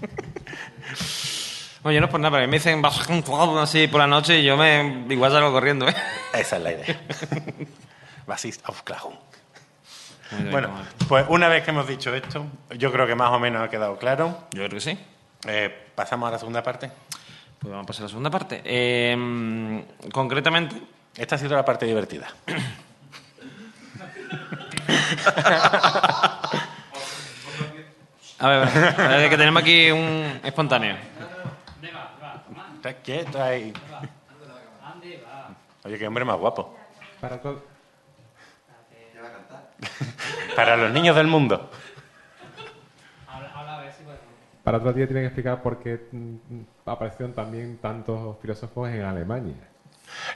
[1.82, 4.00] Oye, no es por nada, pero a mí me dicen "Vas con todo", así por
[4.00, 5.94] la noche y yo me igual salgo corriendo, ¿eh?
[6.34, 7.00] Esa es la idea.
[8.26, 9.14] Was ist Aufklärung?
[10.50, 10.70] Bueno,
[11.08, 13.96] pues una vez que hemos dicho esto, yo creo que más o menos ha quedado
[13.96, 14.46] claro.
[14.52, 14.98] Yo creo que sí.
[15.46, 16.90] Eh, Pasamos a la segunda parte.
[17.58, 18.62] Pues vamos a pasar a la segunda parte.
[18.64, 20.76] Eh, concretamente,
[21.16, 22.28] Esta ha sido la parte divertida.
[28.38, 30.96] a ver, a ver, que tenemos aquí un espontáneo.
[32.76, 33.72] Está quieto ahí.
[35.84, 36.76] Oye, qué hombre más guapo.
[37.20, 37.40] Para
[40.56, 41.70] Para los niños del mundo.
[44.64, 46.36] para otro día tienen que explicar por qué mm,
[46.86, 49.54] aparecieron también tantos filósofos en Alemania.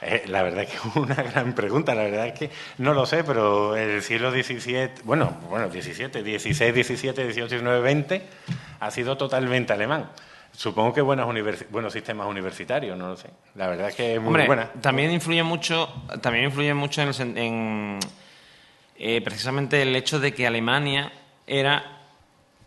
[0.01, 1.93] Eh, la verdad es que es una gran pregunta.
[1.95, 6.39] La verdad es que no lo sé, pero el siglo XVII, bueno, bueno, XVII, XVI,
[6.39, 7.61] XVII, XVIII, XIX,
[8.09, 8.21] XX
[8.79, 10.09] ha sido totalmente alemán.
[10.53, 11.27] Supongo que buenas
[11.69, 13.29] buenos sistemas universitarios, no lo sé.
[13.55, 14.69] La verdad es que es muy Hombre, buena.
[14.81, 15.87] también influye mucho,
[16.21, 17.99] también influye mucho en, el sen- en,
[18.97, 21.11] eh, precisamente el hecho de que Alemania
[21.47, 21.91] era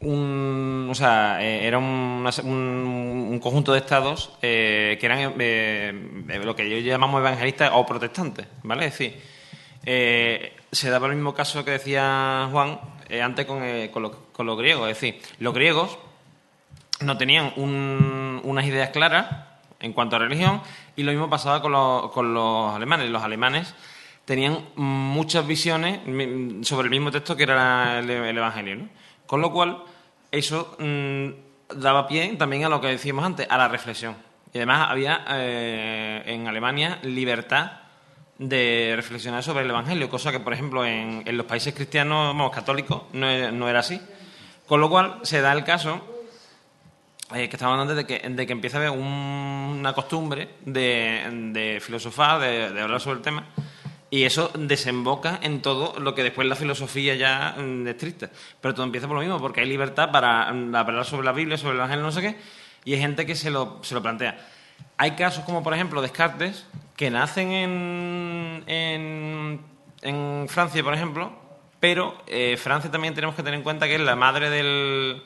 [0.00, 5.34] un, o sea, eh, era una- un, un conjunto de estados eh, que eran
[6.44, 8.86] lo que yo llamamos evangelistas o protestantes, ¿vale?
[8.86, 9.20] Es decir,
[10.70, 12.78] se daba el mismo caso que decía Juan
[13.22, 15.98] antes con, con, con los griegos, es decir, los griegos
[17.00, 19.26] no tenían un- unas ideas claras
[19.80, 20.60] en cuanto a religión
[20.96, 21.72] y lo mismo pasaba con
[22.10, 23.08] con los alemanes.
[23.10, 23.74] Los alemanes
[24.28, 26.00] tenían muchas visiones
[26.66, 28.76] sobre el mismo texto que era el, el Evangelio.
[28.76, 28.88] ¿no?
[29.26, 29.78] Con lo cual,
[30.30, 34.14] eso mm, daba pie también a lo que decíamos antes, a la reflexión.
[34.52, 37.72] Y además había eh, en Alemania libertad
[38.36, 42.50] de reflexionar sobre el Evangelio, cosa que, por ejemplo, en, en los países cristianos, vamos,
[42.54, 43.98] católicos, no, e- no era así.
[44.66, 46.02] Con lo cual, se da el caso
[47.34, 51.50] eh, que estábamos hablando de que, de que empieza a haber un- una costumbre de,
[51.54, 53.44] de filosofar, de, de hablar sobre el tema,
[54.10, 58.30] y eso desemboca en todo lo que después la filosofía ya mm, es estricta.
[58.60, 61.56] Pero todo empieza por lo mismo, porque hay libertad para mm, hablar sobre la Biblia,
[61.58, 62.36] sobre el Evangelio, no sé qué,
[62.84, 64.38] y hay gente que se lo, se lo plantea.
[64.96, 66.66] Hay casos como, por ejemplo, Descartes,
[66.96, 69.60] que nacen en, en,
[70.02, 71.32] en Francia, por ejemplo,
[71.80, 75.22] pero eh, Francia también tenemos que tener en cuenta que es la madre del,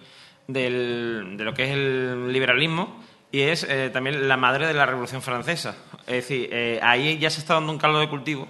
[0.49, 4.85] del- de lo que es el liberalismo y es eh, también la madre de la
[4.87, 5.77] Revolución Francesa.
[6.07, 8.49] Es decir, eh, ahí ya se está dando un caldo de cultivo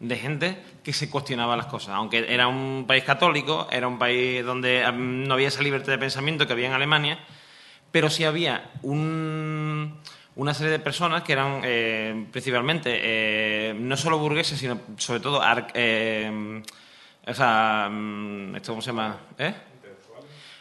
[0.00, 1.90] de gente que se cuestionaba las cosas.
[1.94, 5.98] Aunque era un país católico, era un país donde mm, no había esa libertad de
[5.98, 7.18] pensamiento que había en Alemania,
[7.90, 9.98] pero sí había un-
[10.36, 15.42] una serie de personas que eran eh, principalmente eh, no solo burgueses, sino sobre todo
[15.74, 16.62] eh,
[17.26, 19.16] o sea, mm, ¿esto cómo se llama?
[19.36, 19.52] ¿Eh?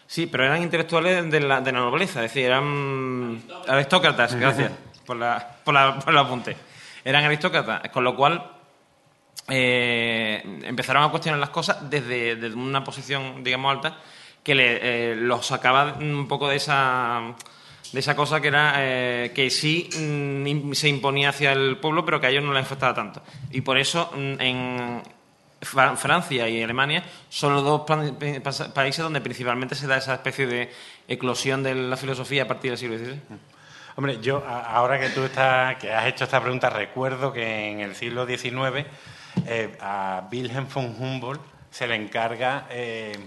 [0.07, 4.71] Sí, pero eran intelectuales de la, de la nobleza, es decir, eran aristócratas, gracias
[5.05, 6.55] por, la, por, la- por el apunte.
[7.03, 8.51] Eran aristócratas, con lo cual
[9.49, 13.97] eh, empezaron a cuestionar las cosas desde, desde una posición, digamos, alta,
[14.43, 17.33] que le, eh, los sacaba un poco de esa,
[17.91, 22.19] de esa cosa que era eh, que sí mm, se imponía hacia el pueblo, pero
[22.19, 23.21] que a ellos no les afectaba tanto.
[23.51, 25.03] Y por eso mm, en
[25.61, 27.81] Fra- Francia y Alemania son los dos
[28.73, 30.71] países donde principalmente se da esa especie de
[31.07, 33.19] eclosión de la filosofía a partir del siglo XVI.
[33.95, 37.95] Hombre, yo ahora que tú estás, que has hecho esta pregunta, recuerdo que en el
[37.95, 38.85] siglo XIX
[39.45, 43.17] eh, a Wilhelm von Humboldt se le encarga eh,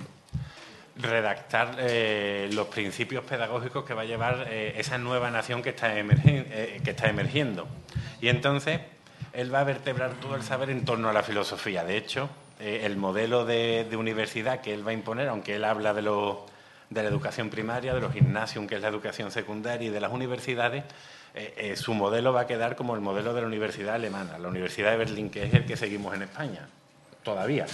[0.96, 7.68] redactar eh, los principios pedagógicos que va a llevar esa nueva nación que está, emergiendo.
[8.20, 8.81] Y entonces
[9.33, 11.85] él va a vertebrar todo el saber en torno a la filosofía.
[11.85, 16.03] De hecho, el modelo de, universidad que él va a imponer, aunque él habla de,
[16.03, 20.12] de la educación primaria, de los gimnasios, que es la educación secundaria, y de las
[20.12, 20.85] universidades,
[21.35, 24.49] eh, eh, su modelo va a quedar como el modelo de la universidad alemana, la
[24.49, 26.69] Universidad de Berlín, que es el que seguimos en España,
[27.23, 27.66] todavía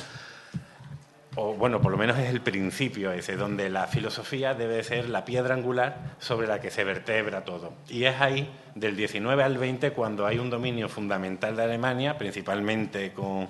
[1.37, 5.27] o bueno, por lo menos es el principio ese, donde la filosofía debe ser la
[5.27, 7.75] piedra angular sobre la que se vertebra todo.
[7.89, 13.13] Y es ahí, del 19 al 20, cuando hay un dominio fundamental de Alemania, principalmente
[13.13, 13.49] con,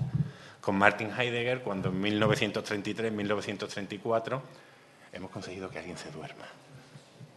[0.61, 4.40] con Martin Heidegger, cuando en 1933-1934
[5.12, 6.47] hemos conseguido que alguien se duerma.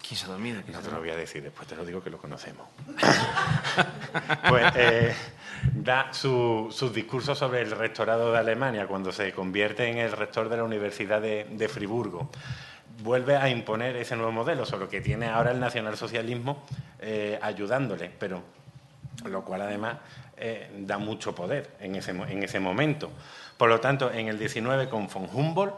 [0.05, 0.61] ¿Quién se ha dormido?
[0.63, 2.67] ¿Quién No te lo voy a decir después, te lo digo que lo conocemos.
[4.49, 5.13] pues eh,
[5.73, 10.49] da su- sus discursos sobre el rectorado de Alemania cuando se convierte en el rector
[10.49, 12.29] de la Universidad de, de Friburgo.
[13.03, 16.65] Vuelve a imponer ese nuevo modelo, solo que tiene ahora el nacionalsocialismo
[16.99, 18.41] eh, ayudándole, pero
[19.25, 19.97] lo cual además
[20.37, 23.11] eh, da mucho poder en ese, en ese momento.
[23.57, 25.75] Por lo tanto, en el 19 con von Humboldt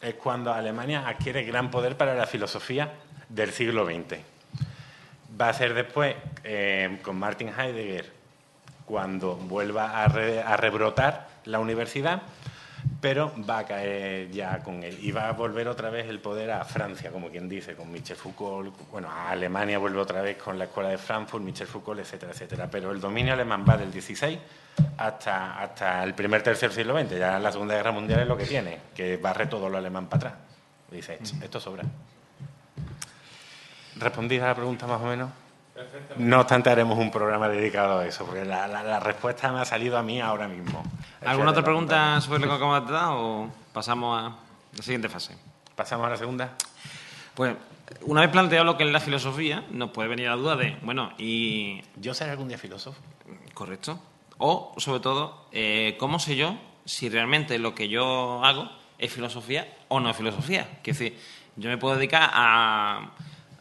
[0.00, 2.92] es cuando Alemania adquiere gran poder para la filosofía
[3.30, 4.18] del siglo XX.
[5.40, 6.14] Va a ser después
[6.44, 8.12] eh, con Martin Heidegger
[8.84, 12.22] cuando vuelva a, re- a rebrotar la universidad,
[13.00, 14.98] pero va a caer ya con él.
[15.00, 18.16] Y va a volver otra vez el poder a Francia, como quien dice, con Michel
[18.16, 18.74] Foucault.
[18.90, 22.68] Bueno, a Alemania vuelve otra vez con la Escuela de Frankfurt, Michel Foucault, etcétera, etcétera.
[22.70, 24.38] Pero el dominio alemán va del 16
[24.98, 27.16] hasta, hasta el primer tercer siglo XX.
[27.18, 30.28] Ya la Segunda Guerra Mundial es lo que tiene, que barre todo lo alemán para
[30.30, 30.34] atrás.
[30.90, 31.84] Dice, "Ch, esto sobra.
[34.00, 35.30] ¿Respondí a la pregunta más o menos?
[36.16, 39.64] No obstante, haremos un programa dedicado a eso, porque la, la- la respuesta me ha
[39.64, 40.82] salido a mí ahora mismo.
[41.24, 44.36] ¿Alguna otra pregunta sobre lo que acabamos de dar o pasamos a
[44.76, 45.36] la siguiente fase?
[45.74, 46.50] ¿Pasamos a la segunda?
[47.34, 47.54] Pues,
[48.02, 51.12] una vez planteado lo que es la filosofía, nos puede venir la duda de, bueno,
[51.18, 53.00] y ¿Yo seré algún día filósofo?
[53.54, 53.98] correcto.
[54.38, 59.66] O, sobre todo, eh, ¿cómo sé yo si realmente lo que yo hago es filosofía
[59.88, 60.78] o no es filosofía?
[60.82, 61.18] Que decir,
[61.56, 63.10] yo me puedo dedicar a,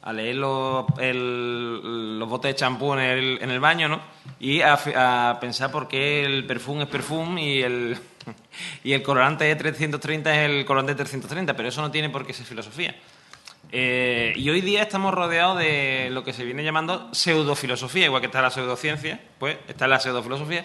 [0.10, 4.02] a leer los, los botes de champú en el, en el baño, ¿no?
[4.39, 7.98] Y a, a pensar por qué el perfume es perfume y el,
[8.84, 12.45] y el colorante 330 es el colorante 330, pero eso no tiene por qué ser
[12.45, 12.95] filosofía.
[13.72, 18.28] Eh, y hoy día estamos rodeados de lo que se viene llamando pseudofilosofía, igual que
[18.28, 20.63] está la pseudociencia, pues está la pseudofilosofía,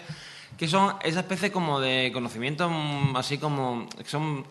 [0.57, 4.47] que son esa especie como de conocimientos mm, así como que son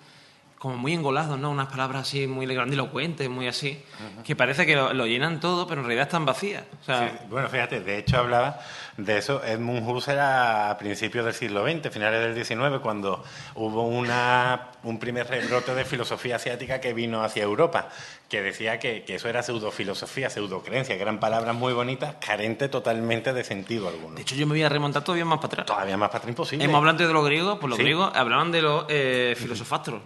[0.64, 1.50] como muy engolados, ¿no?
[1.52, 3.84] Unas palabras así muy grandilocuentes, muy así,
[4.24, 6.64] que parece que lo, lo llenan todo, pero en realidad están vacías.
[6.82, 8.62] O sea, Sí, bueno, fíjate, de hecho hablaba
[8.96, 13.22] de eso Edmund Husserl a principios del siglo XX, finales del XIX, cuando
[13.56, 17.90] hubo una, un primer rebrote de filosofía asiática que vino hacia Europa,
[18.30, 23.34] que decía que, que eso era pseudofilosofía, pseudocreencia, que eran palabras muy bonitas, carentes totalmente
[23.34, 24.16] de sentido alguno.
[24.16, 25.66] de hecho, yo me voy a remontar todavía más para atrás.
[25.66, 26.64] Todavía más para imposible.
[26.64, 27.84] Hemos hablado de los griegos, pues los Sí.
[27.84, 30.00] griegos hablaban de los eh, filosofastros.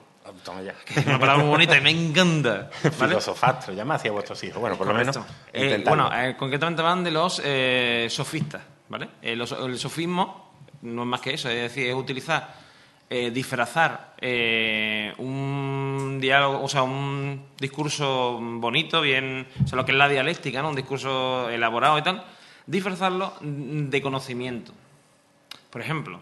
[0.43, 0.73] Toma ya.
[0.95, 2.69] Es una palabra muy bonita y me encanta.
[2.83, 2.91] ¿vale?
[2.95, 4.59] Filosofastro, llama hacia vuestros hijos.
[4.59, 5.17] Bueno, por lo menos.
[5.53, 9.09] Eh, bueno, eh, concretamente van de los eh, sofistas, ¿vale?
[9.21, 12.53] Eh, los- el sofismo no es más que eso, es decir, es utilizar,
[13.09, 19.85] eh, disfrazar eh, un un diálogo, o sea, un discurso bonito, bien, o sea, lo
[19.85, 20.69] que es la dialéctica, ¿no?
[20.69, 22.23] Un discurso elaborado y tal,
[22.65, 24.71] disfrazarlo de conocimiento.
[25.69, 26.21] Por ejemplo,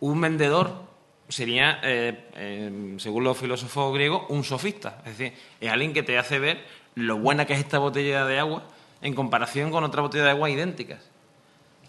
[0.00, 0.87] un vendedor
[1.28, 5.02] sería, eh, eh, según los filósofos griegos, un sofista.
[5.04, 6.64] Es decir, es alguien que te hace ver
[6.94, 8.64] lo buena que es esta botella de agua
[9.02, 11.10] en comparación con otra botella de agua idénticas.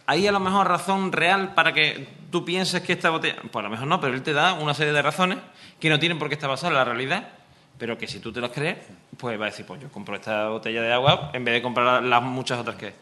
[0.06, 3.38] ¿Hay a lo mejor razón real para que tú pienses que esta botella.?
[3.52, 5.38] Pues a lo mejor no, pero él te da una serie de razones
[5.80, 7.30] que no tienen por qué estar basadas en la realidad,
[7.78, 8.78] pero que si tú te las crees,
[9.18, 12.04] pues va a decir, pues yo compro esta botella de agua en vez de comprar
[12.04, 12.94] las muchas otras que.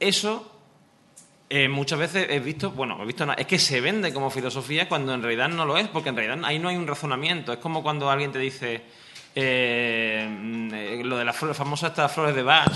[0.00, 0.57] Eso
[1.50, 5.14] eh, muchas veces he visto, bueno, he visto es que se vende como filosofía cuando
[5.14, 7.52] en realidad no lo es, porque en realidad ahí no hay un razonamiento.
[7.52, 8.82] Es como cuando alguien te dice
[9.34, 12.72] eh, lo de las famosas estas flores de Bach,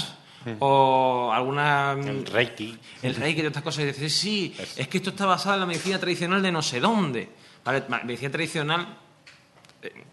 [0.58, 1.92] o alguna...
[1.92, 2.76] El Reiki.
[3.02, 3.84] El Reiki y otras cosas.
[3.84, 6.80] Y dices, sí, es que esto está basado en la medicina tradicional de no sé
[6.80, 7.28] dónde.
[7.64, 7.84] ¿Vale?
[8.04, 8.88] Medicina tradicional,
[9.82, 10.04] eh,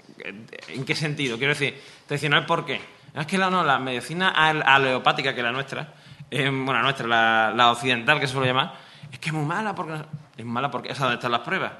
[0.68, 1.38] ¿en qué sentido?
[1.38, 2.80] Quiero decir, tradicional, ¿por qué?
[3.16, 5.96] Es que la, no, la medicina al- aleopática, que es la nuestra,
[6.32, 8.74] eh, bueno, nuestra, la, occidental, que se suele llamar,
[9.12, 9.94] es que es muy mala porque...
[10.38, 10.90] Es mala porque...
[10.90, 11.72] ¿Sabes dónde están las pruebas?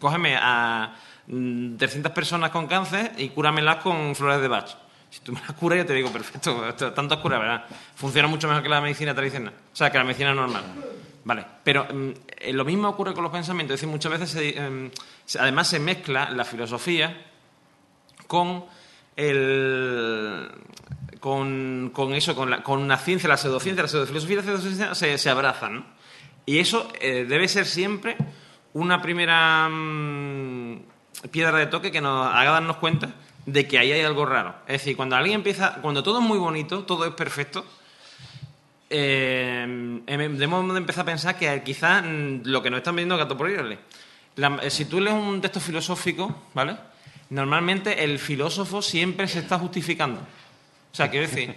[0.00, 0.94] Cógeme a
[1.26, 4.68] mm, 300 personas con cáncer y cúramelas con flores de Bach.
[5.10, 7.64] Si tú me las curas, yo te digo, perfecto, esto- tanto cura, ¿verdad?
[7.94, 9.52] Funciona mucho mejor que la medicina tradicional.
[9.72, 10.64] O sea, que la medicina normal.
[11.24, 13.74] Vale, pero mm, eh, lo mismo ocurre con los pensamientos.
[13.76, 14.90] Es decir, muchas veces, se,
[15.24, 17.16] se- además, se mezcla la filosofía
[18.26, 18.64] con
[19.16, 20.50] el
[21.94, 25.30] con, eso, con, la, con la ciencia, la pseudociencia, la pseudofilosofía la pseudociencia se, se
[25.30, 25.86] abrazan.
[26.44, 28.16] Y eso eh, debe ser siempre
[28.74, 30.80] una primera mm,
[31.30, 33.14] piedra de toque que nos haga darnos cuenta
[33.46, 34.54] de que ahí hay algo raro.
[34.66, 37.64] Es decir, cuando alguien empieza, cuando todo es muy bonito, todo es perfecto,
[38.90, 39.62] eh,
[40.06, 43.36] em- debemos de empezar a pensar que quizás mm, lo que nos están es gato
[43.36, 43.48] por.
[44.36, 46.76] La- eh, si tú lees un texto filosófico, ¿vale?
[47.30, 50.20] Normalmente el filósofo siempre se está justificando.
[50.94, 51.52] O sea, quiero decir,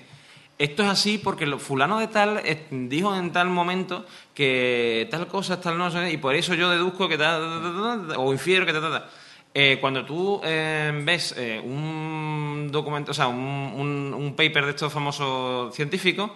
[0.58, 5.28] esto es así porque lo, fulano de tal eh, dijo en tal momento que tal
[5.28, 9.06] cosa, tal no sé, y por eso yo deduzco que tal, o infiero que tal.
[9.54, 14.72] Eh, cuando tú eh, ves eh, un documento, o sea, un, un- un paper de
[14.72, 16.32] estos famosos científicos,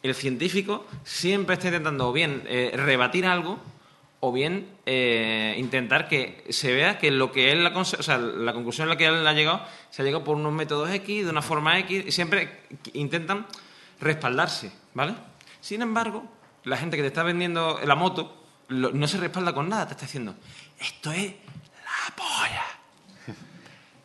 [0.00, 3.58] el científico siempre está intentando o bien rebatir algo
[4.26, 8.54] o bien eh, intentar que se vea que lo que él, la, o sea, la
[8.54, 11.30] conclusión a la que él ha llegado, se ha llegado por unos métodos X, de
[11.30, 12.60] una forma X, y siempre
[12.94, 13.46] intentan
[14.00, 15.14] respaldarse, ¿vale?
[15.60, 16.24] Sin embargo,
[16.64, 19.92] la gente que te está vendiendo la moto lo- no se respalda con nada, te
[19.92, 20.34] está diciendo,
[20.80, 22.64] esto es la polla.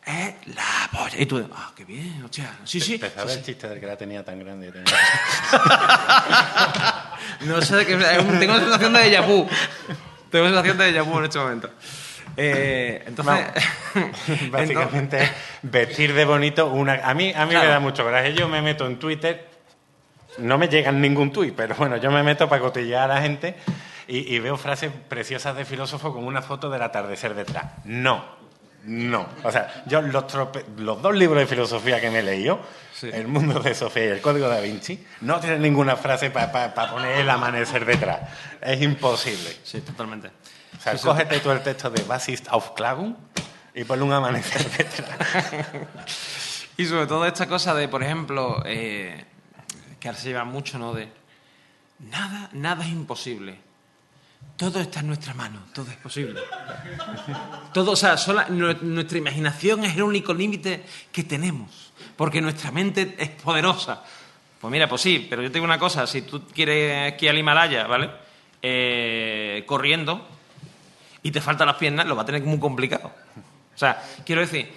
[0.04, 1.14] Es la polla.
[1.18, 2.58] Y tú, ah, qué bien, hostia.
[2.64, 2.94] Sí, sí.
[2.94, 3.52] Empezaba sí, el sí.
[3.52, 4.72] chiste del que la tenía tan grande.
[4.72, 4.84] tenía-
[7.42, 7.96] No sé de qué.
[7.96, 9.46] Tengo una sensación de déjà vu.
[10.30, 11.70] Tengo sensación de déjà vu en este momento.
[12.36, 13.46] Eh, entonces.
[14.50, 15.30] Básicamente es
[15.62, 16.94] vestir de bonito una...
[17.04, 17.66] A mí, a mí Claro.
[17.66, 18.32] me da mucho coraje.
[18.34, 19.48] Yo me meto en Twitter,
[20.38, 23.56] no me llegan ningún tuit, pero bueno, yo me meto para cotillear a la gente
[24.06, 27.64] y, y veo frases preciosas de filósofo con una foto del atardecer detrás.
[27.84, 28.24] No,
[28.84, 29.26] no.
[29.42, 32.60] O sea, yo los, trope- los dos libros de filosofía que me he leído,
[33.00, 33.08] Sí.
[33.12, 37.20] El mundo de Sofía y el código da Vinci, no tienen ninguna frase para poner
[37.20, 38.20] el amanecer detrás.
[38.60, 39.56] Es imposible.
[39.64, 40.30] Sí, totalmente.
[40.78, 43.16] O sea, cógete tú el texto de Basist auf Klagung
[43.74, 46.66] y ponle un amanecer detrás.
[46.76, 49.24] Y sobre todo esta cosa de, por ejemplo, eh,
[49.98, 50.92] que ahora se lleva mucho, ¿no?
[50.92, 51.08] De
[52.00, 53.58] nada, nada es imposible.
[54.56, 56.38] Todo está en nuestra mano, todo es posible.
[57.72, 61.79] Todo, o sea, sola- nuestra imaginación es el único límite que tenemos,
[62.20, 64.02] porque nuestra mente es poderosa.
[64.60, 67.38] Pues mira, pues sí, pero yo te digo una cosa, si tú quieres esquiar al
[67.38, 68.10] Himalaya, ¿vale?
[68.60, 70.28] Eh, corriendo
[71.22, 73.10] y te faltan las piernas, lo va a tener muy complicado.
[73.74, 74.70] O sea, quiero decir,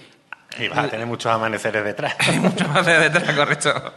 [0.58, 2.16] Y vas a tener muchos amaneceres detrás.
[2.20, 3.94] hay mucho más de detrás, correcto.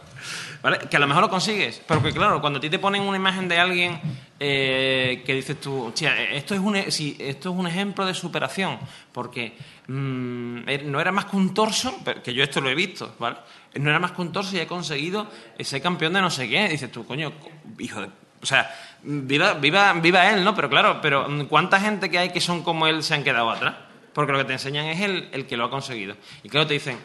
[0.89, 3.15] Que a lo mejor lo consigues, pero que claro, cuando a ti te ponen una
[3.17, 3.99] imagen de alguien
[4.39, 8.77] eh, que dices tú, hostia, esto es, un, e- esto es un ejemplo de superación,
[9.11, 9.55] porque
[9.87, 13.37] mm, eh, no era más que un torso, que yo esto lo he visto, ¿vale?
[13.75, 15.27] No era más que un torso y he conseguido
[15.59, 16.67] ser campeón de no sé qué.
[16.67, 17.31] Dices tú, coño,
[17.79, 18.07] hijo de...
[18.41, 18.69] O sea,
[19.03, 20.53] viva, viva, viva él, ¿no?
[20.55, 23.49] Pero claro, pero mm, ¿cuánta gente que hay que son como él se han quedado
[23.49, 23.75] atrás?
[24.13, 26.15] Porque lo que te enseñan es el, el que lo ha conseguido.
[26.43, 26.97] Y claro, te dicen,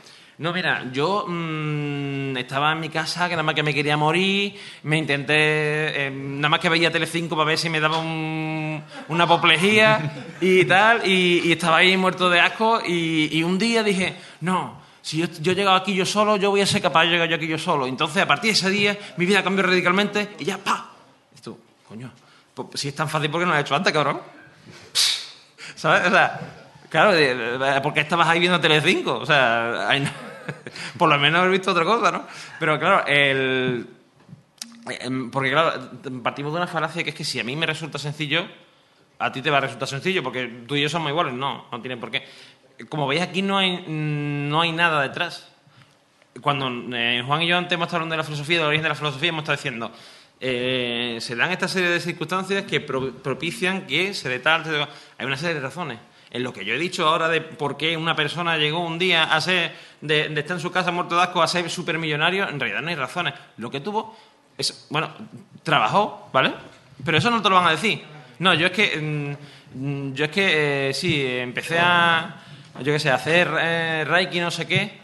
[0.42, 4.58] no, mira, yo mm, estaba en mi casa, que nada más que me quería morir,
[4.82, 5.36] me intenté,
[6.06, 10.00] eh, nada más que veía Telecinco para ver si me daba un- una apoplejía
[10.40, 15.26] y tal, y, estaba ahí muerto de asco, y, un día dije, no, si yo,
[15.40, 17.46] yo he llegado aquí yo solo, yo voy a ser capaz de llegar yo aquí
[17.46, 17.86] yo solo.
[17.86, 20.90] Entonces, a partir de ese día, mi vida cambió radicalmente y ya, ¡pa!
[21.38, 21.50] Y
[21.88, 22.10] coño,
[22.52, 24.20] pues, si es tan fácil, ¿por qué no lo has hecho antes, cabrón?
[25.76, 26.08] ¿Sabes?
[26.08, 26.40] O sea,
[26.92, 29.14] Claro, ¿por qué estabas ahí viendo Telecinco?
[29.14, 30.06] O sea, ahí
[30.98, 32.26] por lo menos haber visto otra cosa, ¿no?
[32.58, 33.86] Pero claro, el...
[35.00, 35.90] em, Porque claro,
[36.22, 38.46] partimos de una falacia que es que si a mí me resulta sencillo,
[39.18, 41.34] a ti te va a resultar sencillo, porque tú y yo somos iguales.
[41.34, 42.24] No, no tiene por qué.
[42.88, 45.48] Como veis, aquí no hay, no hay nada detrás
[46.40, 48.88] cuando eh, Juan y yo antes hemos estado hablando de la filosofía, del origen de
[48.88, 49.92] la filosofía, hemos estado diciendo,
[50.40, 54.40] eh, se dan esta serie de circunstancias que pro- propician que se dé
[55.18, 55.98] Hay una serie de razones.
[56.34, 59.24] En lo que yo he dicho ahora de por qué una persona llegó un día
[59.24, 59.70] a ser,
[60.00, 62.94] de, estar en su casa muerto de asco a ser supermillonario, en realidad no hay
[62.94, 63.34] razones.
[63.58, 64.16] Lo que tuvo
[64.56, 65.10] es, bueno,
[65.62, 66.54] trabajó, ¿vale?
[67.04, 68.02] Pero eso no te lo van a decir.
[68.38, 69.36] No, yo es que,
[69.76, 69.78] mm,
[70.08, 72.36] mm, yo es que, eh, sí, empecé a,
[72.78, 75.02] yo qué sé, a hacer eh, Reiki no sé qué,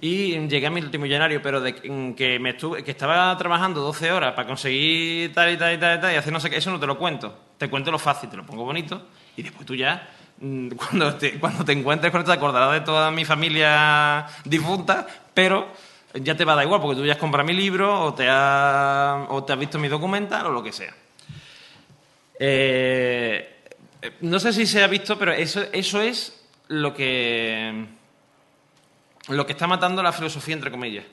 [0.00, 4.32] y llegué a multimillonario, pero de que- que me estuve, que estaba trabajando 12 horas
[4.34, 6.70] para conseguir tal y tal y tal y tal y hacer no sé qué, eso
[6.70, 7.36] no te lo cuento.
[7.56, 10.17] Te cuento lo fácil, te lo pongo bonito y después tú ya, mm,
[10.76, 15.68] cuando te, cuando te encuentres con esto, te acordarás de toda mi familia difunta, pero
[16.14, 18.28] ya te va a dar igual porque tú ya has comprado mi libro o te,
[18.28, 20.94] has, o te has visto mi documental o lo que sea.
[22.40, 23.56] Eh,
[24.00, 27.86] eh, no sé si se ha visto, pero eso, eso es lo que
[29.28, 31.04] lo que está matando la filosofía, entre comillas.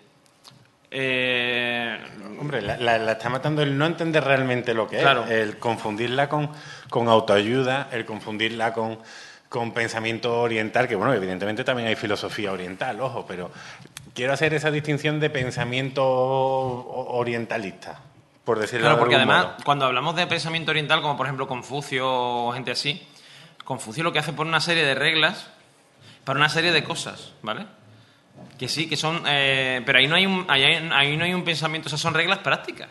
[0.91, 1.97] Eh,
[2.39, 5.26] Hombre, la, la- la está matando el no entender realmente lo que Claro.
[5.26, 6.49] es, el confundirla con,
[6.89, 8.99] con autoayuda, el confundirla con,
[9.49, 13.51] con pensamiento oriental, que bueno, evidentemente también hay filosofía oriental, ojo, pero
[14.13, 17.99] quiero hacer esa distinción de pensamiento orientalista,
[18.43, 19.55] por decirlo claro, porque además, modo.
[19.63, 23.01] cuando hablamos de pensamiento oriental, como por ejemplo Confucio o gente así,
[23.63, 25.49] Confucio lo que hace por una serie de reglas
[26.25, 27.65] para una serie de cosas, ¿vale?
[28.57, 29.23] Que sí, que son.
[29.27, 32.13] eh, pero ahí no, hay un, ahí, ahí no hay un pensamiento, o sea, son
[32.13, 32.89] reglas prácticas.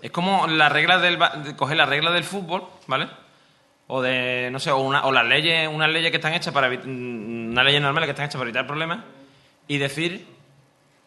[0.00, 1.18] Es como las reglas del.
[1.44, 3.08] de coger las reglas del fútbol, ¿vale?
[3.88, 6.66] O de, no sé, o, una, o las leyes, unas leyes que están hechas para
[6.68, 6.86] evitar.
[6.86, 9.00] Unas leyes normales que están hechas para evitar problemas
[9.66, 10.26] y decir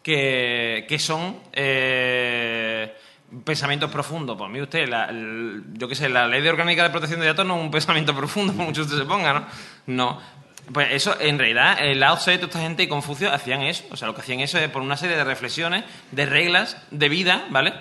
[0.02, 2.94] que, que son eh,
[3.44, 4.36] pensamientos profundos.
[4.36, 7.26] Pues mire usted, la, el- yo qué sé, la ley de orgánica de protección de
[7.26, 9.46] datos no es un pensamiento profundo, por mucho usted se ponga, ¿no?
[9.86, 10.42] No.
[10.72, 13.84] Pues eso, en realidad, el Lao Tse, toda esta gente y Confucio hacían eso.
[13.90, 17.08] O sea, lo que hacían eso es por una serie de reflexiones, de reglas de
[17.08, 17.74] vida, ¿vale?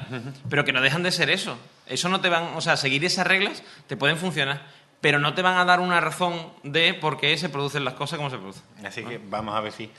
[0.49, 1.57] Pero que no dejan de ser eso.
[1.85, 4.61] Eso no te van, o sea, seguir esas reglas te pueden funcionar,
[5.01, 8.17] pero no te van a dar una razón de por qué se producen las cosas
[8.17, 8.63] como se producen.
[8.85, 9.91] Así que vamos a ver si,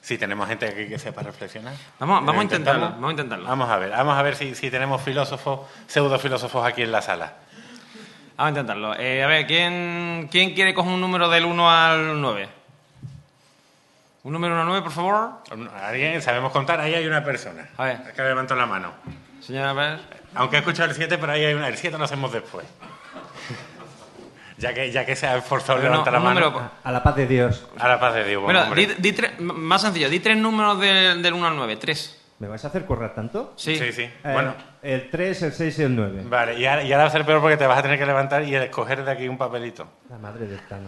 [0.00, 1.74] si tenemos gente aquí que sepa reflexionar.
[2.00, 2.94] Vamos- vamos a intentarlo, intentamos.
[3.00, 3.46] vamos a intentarlo.
[3.48, 7.34] Vamos a ver, vamos a ver si, si tenemos filósofos, pseudofilósofos aquí en la sala.
[8.36, 8.94] Vamos a intentarlo.
[8.98, 12.48] Eh, a ver, ¿quién, ¿quién quiere coger un número del 1 al 9?
[14.24, 15.30] Un número 1 al 9, por favor.
[15.82, 16.20] ¿Alguien?
[16.20, 16.80] ¿Sabemos contar?
[16.80, 17.68] Ahí hay una persona.
[17.76, 18.12] A ver.
[18.14, 18.92] Que levantó la mano.
[19.40, 20.00] Señora, a ver.
[20.34, 21.68] Aunque he escuchado el 7, pero ahí hay una.
[21.68, 22.66] El 7 lo hacemos después.
[24.58, 26.40] Ya, que, ya que se ha esforzado Bueno, levantar la mano.
[26.40, 27.66] número- A la paz de Dios.
[27.78, 28.42] A la paz de Dios.
[28.42, 31.76] Bueno, di, di tres- m- más sencillo, di tres números de- del 1 al 9.
[31.76, 32.22] Tres.
[32.38, 33.54] ¿Me vais a hacer correr tanto?
[33.56, 33.76] Sí.
[33.76, 34.02] Sí, sí.
[34.02, 36.22] Eh, Bueno, El 3, el 6 y el 9.
[36.26, 36.58] vale.
[36.58, 38.44] Y ahora, y ahora va a ser peor porque te vas a tener que levantar
[38.44, 39.88] y escoger de aquí un papelito.
[40.10, 40.86] La madre del Tano.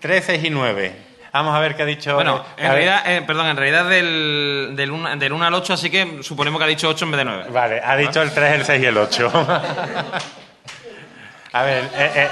[0.00, 0.94] 3, 6 y 9.
[1.32, 2.14] Vamos a ver qué ha dicho.
[2.14, 5.74] Bueno, eh, en realidad, eh, perdón, en realidad del, del, 1, del 1 al 8,
[5.74, 7.44] así que suponemos que ha dicho 8 en vez de 9.
[7.50, 9.30] Vale, ha dicho el 3, el 6 y el 8.
[11.56, 12.28] a ver, eh, eh.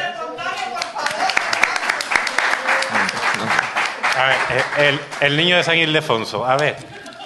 [4.16, 6.44] A ver, eh, el, el niño de San Ildefonso.
[6.44, 6.76] A ver,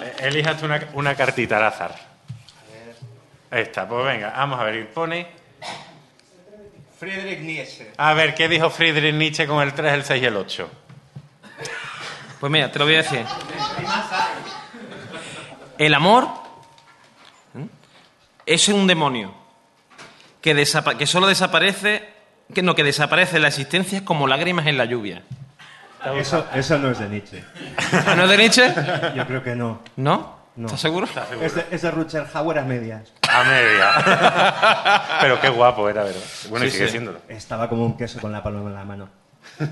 [0.01, 1.93] eh, elíjate una, una cartita al azar.
[3.51, 4.89] Esta, pues venga, vamos a ver.
[4.93, 5.27] Pone.
[6.97, 7.91] Friedrich Nietzsche.
[7.97, 10.69] A ver, ¿qué dijo Friedrich Nietzsche con el 3, el 6 y el 8?
[12.39, 13.25] Pues mira, te lo voy a decir.
[15.77, 16.29] El amor
[18.45, 19.38] es un demonio
[20.41, 22.07] que, desapa- que solo desaparece,
[22.53, 25.23] que no, que desaparece la existencia como lágrimas en la lluvia.
[26.15, 27.43] Eso, eso no es de Nietzsche.
[28.07, 28.73] ¿Ah, ¿No es de Nietzsche?
[29.15, 29.81] Yo creo que no.
[29.97, 30.39] ¿No?
[30.55, 30.65] No.
[30.65, 31.07] ¿Estás seguro?
[31.41, 33.13] Es de, es de Hauer a medias.
[33.29, 35.07] A media.
[35.21, 36.19] Pero qué guapo era, ¿verdad?
[36.49, 36.91] Bueno, y sigue sí.
[36.91, 37.19] siéndolo.
[37.29, 39.09] Estaba como un queso con la paloma en la mano.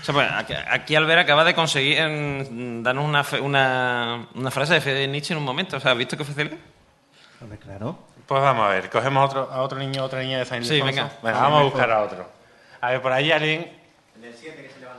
[0.00, 1.96] O sea, pues, aquí, aquí Albert acaba de conseguir
[2.82, 5.78] darnos una, fe- una, una frase de Friedrich Nietzsche en un momento.
[5.78, 6.56] O sea, ¿has visto qué fácil?
[7.40, 7.98] Hombre, claro.
[8.26, 10.74] Pues vamos a ver, cogemos a otro, a otro niño, otra niña de San Sí,
[10.76, 11.10] Ildefonso.
[11.22, 11.38] venga.
[11.40, 12.28] vamos a buscar a otro.
[12.80, 13.72] A ver, por ahí alguien.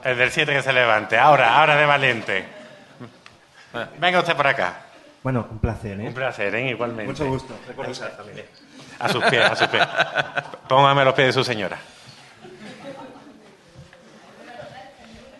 [0.04, 1.18] El del 7 que se levante.
[1.18, 2.46] Ahora, ahora de valiente.
[4.00, 4.82] Venga usted por acá.
[5.24, 6.12] Bueno, un placer, Un ¿eh?
[6.12, 6.70] placer, ¿eh?
[6.70, 7.12] igualmente.
[7.12, 7.54] Mucho gusto.
[8.16, 8.46] Familia.
[9.00, 9.86] A sus pies, a sus pies.
[10.70, 11.78] Póngame a los pies de su señora.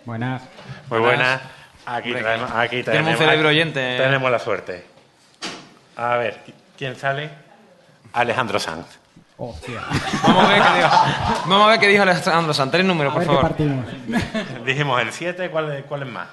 [0.06, 0.42] Buenas.
[0.90, 1.42] Muy buena.
[1.86, 3.12] Aquí traemos, aquí tenemos tenemos.
[3.22, 3.98] un cerebro oyente.
[3.98, 4.86] Tenemos la suerte.
[5.96, 6.42] A ver,
[6.78, 7.30] ¿quién sale?
[8.14, 8.86] Alejandro Sanz.
[9.40, 9.82] Hostia.
[10.24, 10.90] Vamos a ver qué dijo,
[11.46, 12.72] vamos a ver qué dijo Alejandro Sanz.
[12.72, 13.50] Tres números, A por ver qué favor.
[13.50, 14.66] partimos.
[14.66, 16.28] Dijimos el 7, ¿cuál, es- ¿cuál es más?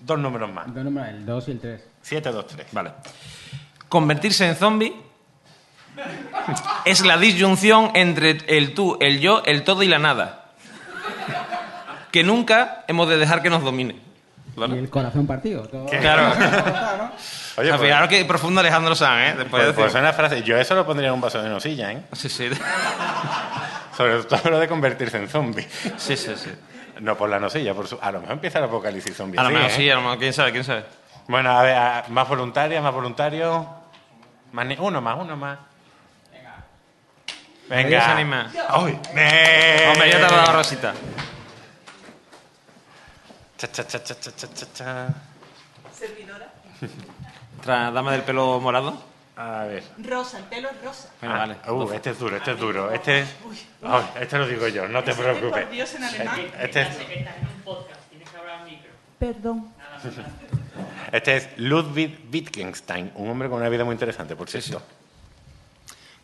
[0.00, 0.72] Dos números más.
[0.72, 1.80] Dos números, el 2 y el 3.
[2.02, 2.66] 7, 2, 3.
[2.72, 2.90] Vale.
[3.88, 4.94] Convertirse en zombie
[6.84, 10.46] es la disyunción entre el tú, el yo, el todo y la nada.
[12.12, 13.96] Que nunca hemos de dejar que nos domine.
[14.56, 15.62] Y el corazón partido.
[15.64, 15.86] Todo...
[15.86, 16.32] Claro.
[17.56, 19.34] Oye, o sea, pues- fijaros qué profundo Alejandro Sanz, ¿eh?
[19.38, 20.42] Después Pues, de pues decir- una frase.
[20.42, 22.02] Yo eso lo pondría en un vaso de nocilla, ¿eh?
[22.12, 22.50] Sí, sí.
[23.96, 25.68] Sobre todo lo de convertirse en zombie.
[25.96, 26.50] Sí, sí, sí.
[27.00, 27.98] No por la nocilla, por su...
[28.00, 29.38] a lo mejor empieza el apocalipsis zombie.
[29.38, 29.74] A lo mejor ¿eh?
[29.74, 30.84] sí, a lo mejor, quién sabe, quién sabe.
[31.28, 33.66] Bueno, a ver, a- más voluntaria, más voluntario.
[34.52, 35.58] Más ni- Uno más, uno más.
[37.68, 38.04] Nadie Venga.
[38.04, 38.52] se anima.
[38.68, 39.00] ¡Ay!
[39.16, 39.88] ¡Eh!
[39.92, 40.92] Hombre, ya te ha dado Rosita.
[43.56, 45.06] Cha, cha, cha, cha, cha, cha, cha, cha.
[47.64, 48.94] Tra- dama del pelo morado.
[49.36, 49.82] A ver.
[49.98, 51.08] Rosa, el pelo es rosa.
[51.20, 51.56] Bueno, Ah, vale.
[51.68, 52.90] Uh, este es duro, este es duro.
[52.92, 53.24] Este,
[53.82, 55.64] Ay, este lo digo yo, no te preocupes.
[55.64, 56.40] Por Dios en alemán.
[56.60, 56.88] Este es,
[59.18, 59.72] Perdón.
[61.12, 64.82] este es Ludwig Wittgenstein, un hombre con una vida muy interesante, por cierto.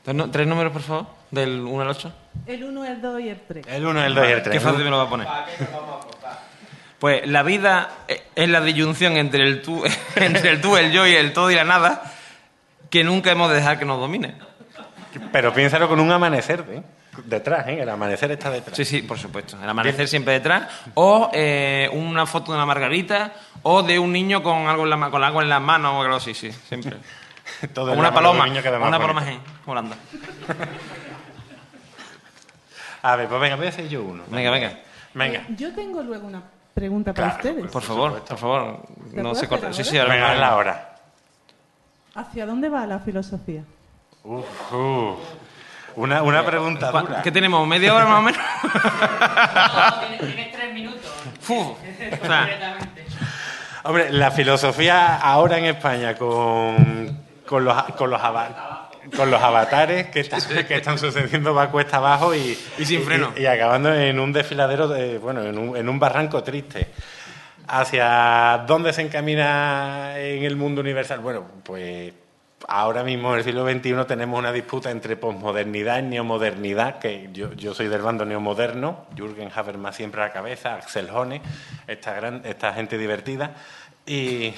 [0.04, 2.12] Tres, nu- tres números, por favor, del 1 al 8.
[2.46, 3.66] El 1, el 2 y el 3.
[3.66, 4.52] El 1, el 2 y el 3.
[4.54, 5.26] Qué fácil me lo va a poner.
[7.00, 9.82] Pues la vida eh, es la disyunción entre el tú,
[10.16, 12.02] entre el tú, el yo y el todo y la nada,
[12.90, 14.34] que nunca hemos de dejar que nos domine.
[15.32, 16.82] Pero piénsalo con un amanecer ¿eh?
[17.24, 17.80] detrás, ¿eh?
[17.82, 18.76] El amanecer está detrás.
[18.76, 19.56] Sí, sí, por supuesto.
[19.60, 20.68] El amanecer siempre detrás.
[20.94, 23.32] O eh, una foto de una margarita.
[23.62, 26.02] O de un niño con algo en, la, ma- con algo en las manos o
[26.02, 26.96] algo así, sí, siempre.
[27.74, 28.46] Todo una paloma.
[28.46, 29.24] Una paloma
[29.66, 29.96] volando.
[33.02, 34.22] A ver, pues venga, voy a hacer yo uno.
[34.28, 34.78] Venga, venga.
[35.14, 35.38] Venga.
[35.40, 36.42] Eh, yo tengo luego una
[36.80, 37.70] pregunta para Claro, ustedes.
[37.70, 38.82] Por favor, por favor.
[39.14, 39.66] ¿Te No se corte.
[39.66, 40.34] hacer Sí, sí, ahora?
[40.34, 40.96] la hora.
[42.14, 43.62] ¿Hacia dónde va la filosofía?
[44.24, 45.18] Uf, uf.
[45.96, 47.22] Una, una pregunta ¿Cuá- dura.
[47.22, 47.66] ¿Qué tenemos?
[47.66, 48.40] ¿Media hora más o menos?
[50.20, 51.10] Tienes tres minutos.
[51.40, 51.54] Fu.
[52.22, 52.48] O sea,
[53.82, 58.79] Hombre, la filosofía ahora en España con, con, los, con, los, ava-
[59.16, 63.32] con los avatares que, están- que están sucediendo va cuesta abajo y, Y sin freno.
[63.36, 66.88] Y, y acabando en un desfiladero, de, bueno, en un, en un barranco triste.
[67.68, 71.20] ¿Hacia dónde se encamina en el mundo universal?
[71.20, 72.12] Bueno, pues
[72.66, 77.52] ahora mismo en el siglo XXI tenemos una disputa entre posmodernidad y neomodernidad, que yo,
[77.54, 81.40] yo soy del bando neomoderno, Jürgen Habermas siempre a la cabeza, Axel Hone,
[81.86, 83.54] esta, gran, esta gente divertida,
[84.04, 84.52] y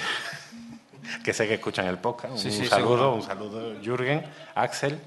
[1.25, 2.37] que sé que escuchan el podcast.
[2.37, 4.99] Sí, un sí, saludo, un saludo, Jürgen, Axel.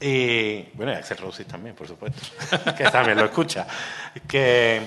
[0.00, 2.20] Y bueno, y Axel Rossi también, por supuesto,
[2.76, 3.66] que también lo escucha.
[4.26, 4.82] Que,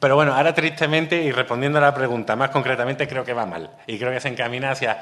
[0.00, 3.70] pero bueno, ahora tristemente y respondiendo a la pregunta más concretamente, creo que va mal.
[3.86, 4.98] Y creo que se encamina hacia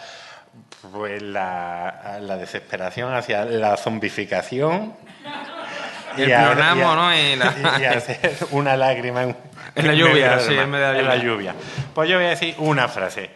[0.90, 4.94] pues, la, la desesperación, hacia la zombificación.
[6.16, 7.16] El a- ¿no?
[7.16, 9.36] Y la- y hacer una lágrima en,
[9.74, 11.54] En la lluvia, sí, en medio de la en la lluvia.
[11.94, 13.30] Pues yo voy a decir una frase.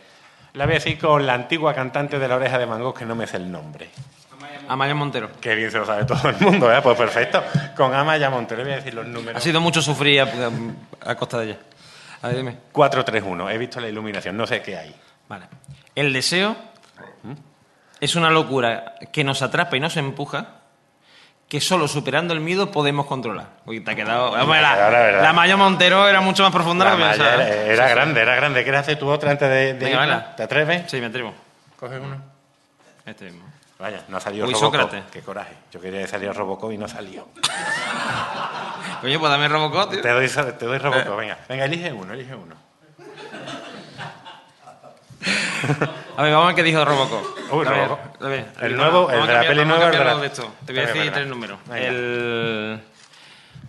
[0.56, 3.14] La voy a decir con la antigua cantante de la oreja de Mango, que no
[3.14, 3.90] me sé el nombre.
[4.68, 5.30] Amaya Montero.
[5.40, 6.80] Que bien se lo sabe todo el mundo, ¿eh?
[6.82, 7.42] Pues perfecto.
[7.76, 9.36] Con Amaya Montero voy a decir los números.
[9.36, 10.50] Ha sido mucho sufrir a,
[11.02, 11.58] a costa de ella.
[12.22, 12.56] A ver, dime.
[12.72, 13.50] 431.
[13.50, 14.94] He visto la iluminación, no sé qué hay.
[15.28, 15.46] Vale.
[15.94, 16.56] El deseo
[18.00, 20.46] es una locura que nos atrapa y nos empuja,
[21.48, 23.46] que solo superando el miedo podemos controlar.
[23.66, 24.36] Uy, te ha quedado.
[24.36, 27.34] La, la Maya Montero era mucho más profunda que pensaba.
[27.34, 27.94] era, era Sí, sí.
[27.94, 28.62] grande, era grande.
[28.64, 30.34] ¿Quieres hacer tú otra antes de, de Venga.
[30.36, 30.90] ¿Te atreves?
[30.90, 31.32] Sí, me atrevo.
[31.78, 32.16] Coge uno.
[33.04, 33.44] Este mismo.
[33.78, 34.80] Vaya, no ha salido Uy, Robocop.
[34.80, 35.04] Sócrates.
[35.12, 35.52] Qué coraje.
[35.70, 37.28] Yo quería que saliera Robocop y no salió.
[39.02, 40.00] Oye, pues dame Robocop, tío.
[40.00, 41.38] Te doy, te doy Robocop, venga.
[41.48, 42.56] Venga, elige uno, elige uno.
[46.16, 47.24] A ver, vamos a ver qué dijo Robocop.
[47.52, 48.22] Uy, A ver, Robocop.
[48.22, 48.46] a ver.
[48.60, 50.52] El nuevo, el de la peli nueva, de esto.
[50.64, 51.58] Te voy a decir tres números.
[51.74, 52.80] El.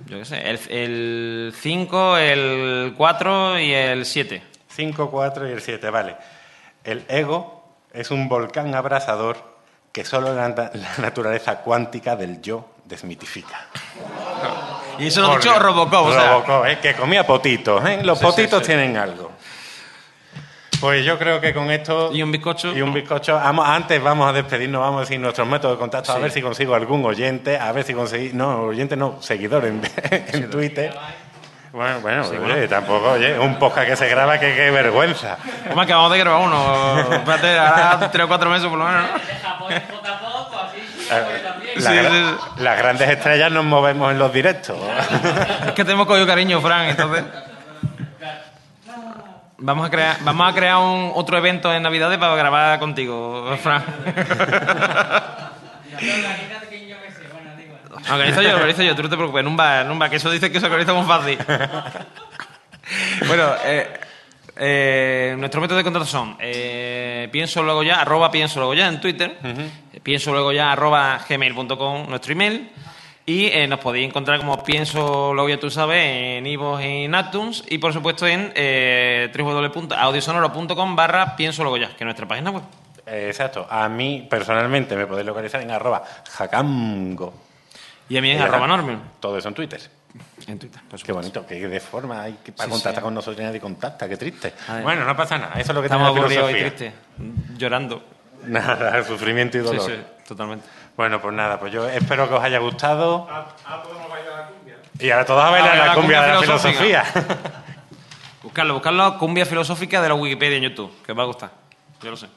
[0.05, 0.49] Yo qué sé.
[0.49, 4.41] El- El 5, el 4 y el 7.
[4.69, 6.15] 5, 4 y el 7, vale.
[6.83, 9.37] El ego es un volcán abrasador
[9.91, 13.65] que solo la, la naturaleza cuántica del yo desmitifica.
[14.99, 15.61] Y eso lo ha dicho Dios.
[15.61, 16.29] Robocop, o sea.
[16.31, 16.79] Robocop, ¿eh?
[16.81, 17.83] que comía potitos.
[17.87, 17.99] ¿eh?
[18.03, 18.65] Los Sí, sí, potitos sí.
[18.67, 19.26] tienen algo.
[20.79, 22.11] Pues yo creo que con esto...
[22.13, 22.75] Y un bizcocho.
[22.75, 23.33] Y un bizcocho.
[23.35, 26.41] Vamos- antes vamos a despedirnos, vamos a decir nuestros métodos de contacto, a ver si
[26.41, 28.31] consigo algún oyente, a ver si conseguí...
[28.33, 30.93] No, oyente no, seguidor en, en Twitter.
[31.71, 32.67] Bueno, bueno, Sí, oye, bueno.
[32.69, 35.37] tampoco, oye, un podcast que se graba, que qué vergüenza.
[35.63, 37.13] Que vamos de grabar uno.
[37.13, 39.03] Espérate, ahora tres o cuatro meses por lo menos.
[41.09, 41.25] la
[41.75, 44.77] Sí, sí, Las grandes estrellas nos movemos en los directos.
[45.67, 47.23] Es que te hemos cogido cariño, Fran, entonces.
[49.59, 53.83] Vamos a crear, vamos a crear un, otro evento en Navidades para grabar contigo, Fran.
[58.09, 60.17] Organizo yo, organizo yo, tú no te preocupes, en un bar, en un bar, que
[60.17, 61.37] eso dice que se organiza muy fácil.
[63.27, 63.99] bueno, eh,
[64.55, 69.01] eh, nuestros métodos de contacto son eh, pienso luego ya, arroba pienso luego ya en
[69.01, 72.69] Twitter, eh, pienso luego ya arroba gmail.com nuestro email
[73.29, 77.13] y eh, nos podéis encontrar como pienso luego ya tú sabes en iVoox y en
[77.13, 82.51] iTunes y por supuesto en eh, www.audiosonoro.com barra pienso luego ya, que es nuestra página
[82.51, 82.63] web.
[83.05, 83.67] Exacto.
[83.69, 87.33] A mí, personalmente, me podéis localizar en arroba jacango.
[88.09, 88.99] Y a mí en arroba normal.
[89.19, 89.81] Todo eso en Twitter.
[90.47, 93.03] En Twitter, por Qué bonito, que de forma hay que para Sí, contactar sí.
[93.03, 94.53] con nosotros y nadie contacta, qué triste.
[94.81, 96.93] Bueno, no pasa nada, eso es lo que Estamos aburridos y tristes,
[97.57, 98.03] llorando.
[98.47, 99.81] Nada, sufrimiento y Sí, dolor.
[99.91, 99.93] sí,
[100.27, 100.65] totalmente.
[100.97, 103.27] Bueno, pues nada, pues yo espero que os haya gustado.
[104.99, 107.03] Y ahora todos a bailar A bailar la la cumbia de la cumbia filosofía.
[108.41, 111.51] Buscarlo, buscarlo, cumbia filosófica de la Wikipedia en YouTube, que os va a gustar.
[112.01, 112.25] Yo lo sé.
[112.25, 112.31] Eh,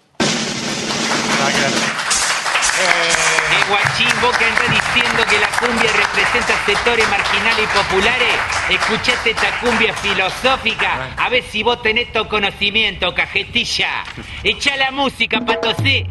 [3.68, 4.08] guachín,
[4.38, 8.34] que andás diciendo que la cumbia representa sectores marginales y populares,
[8.68, 14.04] escuchate esta cumbia filosófica, a ver si vos tenés todo conocimiento, cajetilla.
[14.42, 16.06] Echa la música, patosé.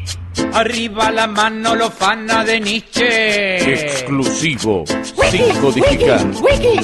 [0.54, 3.74] Arriba la mano, los fana de Nietzsche.
[3.74, 4.84] Exclusivo.
[5.32, 6.26] Sin codificar.
[6.42, 6.80] Wiki,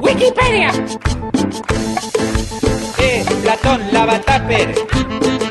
[0.00, 0.70] Wikipedia.
[2.98, 4.74] Eh, Platón, Lavataper,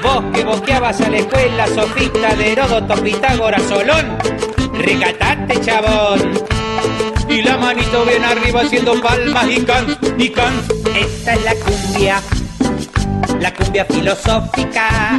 [0.02, 4.18] vos que boqueabas a la escuela, sofista de Heródoto, Pitágoras, Solón,
[4.74, 6.32] recatate, chabón.
[7.28, 10.54] Y la manito bien arriba haciendo palmas y can, y can.
[10.96, 12.22] Esta es la cumbia,
[13.40, 15.18] la cumbia filosófica,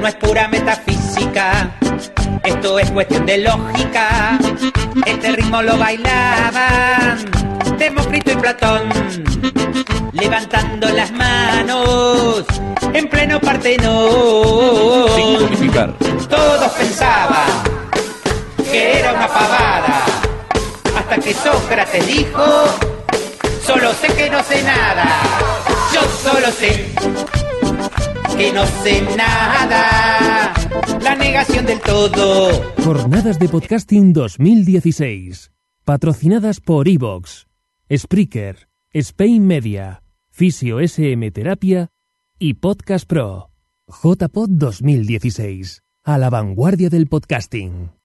[0.00, 1.76] no es pura metafísica,
[2.42, 4.38] esto es cuestión de lógica.
[5.06, 7.24] Este ritmo lo bailaban
[7.78, 8.82] Demócrito y Platón,
[10.12, 12.44] levantando las manos
[12.92, 14.08] en pleno Sin Partenón.
[15.38, 15.94] codificar.
[16.28, 17.48] Todos pensaban
[18.70, 20.04] que era una pavada,
[20.96, 22.44] hasta que Sócrates dijo,
[23.66, 25.04] solo sé que no sé nada,
[25.94, 26.86] yo solo sé
[28.36, 30.52] que no sé nada,
[31.00, 32.50] la negación del todo.
[32.82, 35.52] Jornadas de Podcasting 2016.
[35.84, 37.46] Patrocinadas por Evox,
[37.94, 41.90] Spreaker, Spain Media, Fisio SM Terapia
[42.40, 43.50] y Podcast Pro.
[43.86, 45.82] JPod 2016.
[46.02, 47.94] A la vanguardia del podcasting.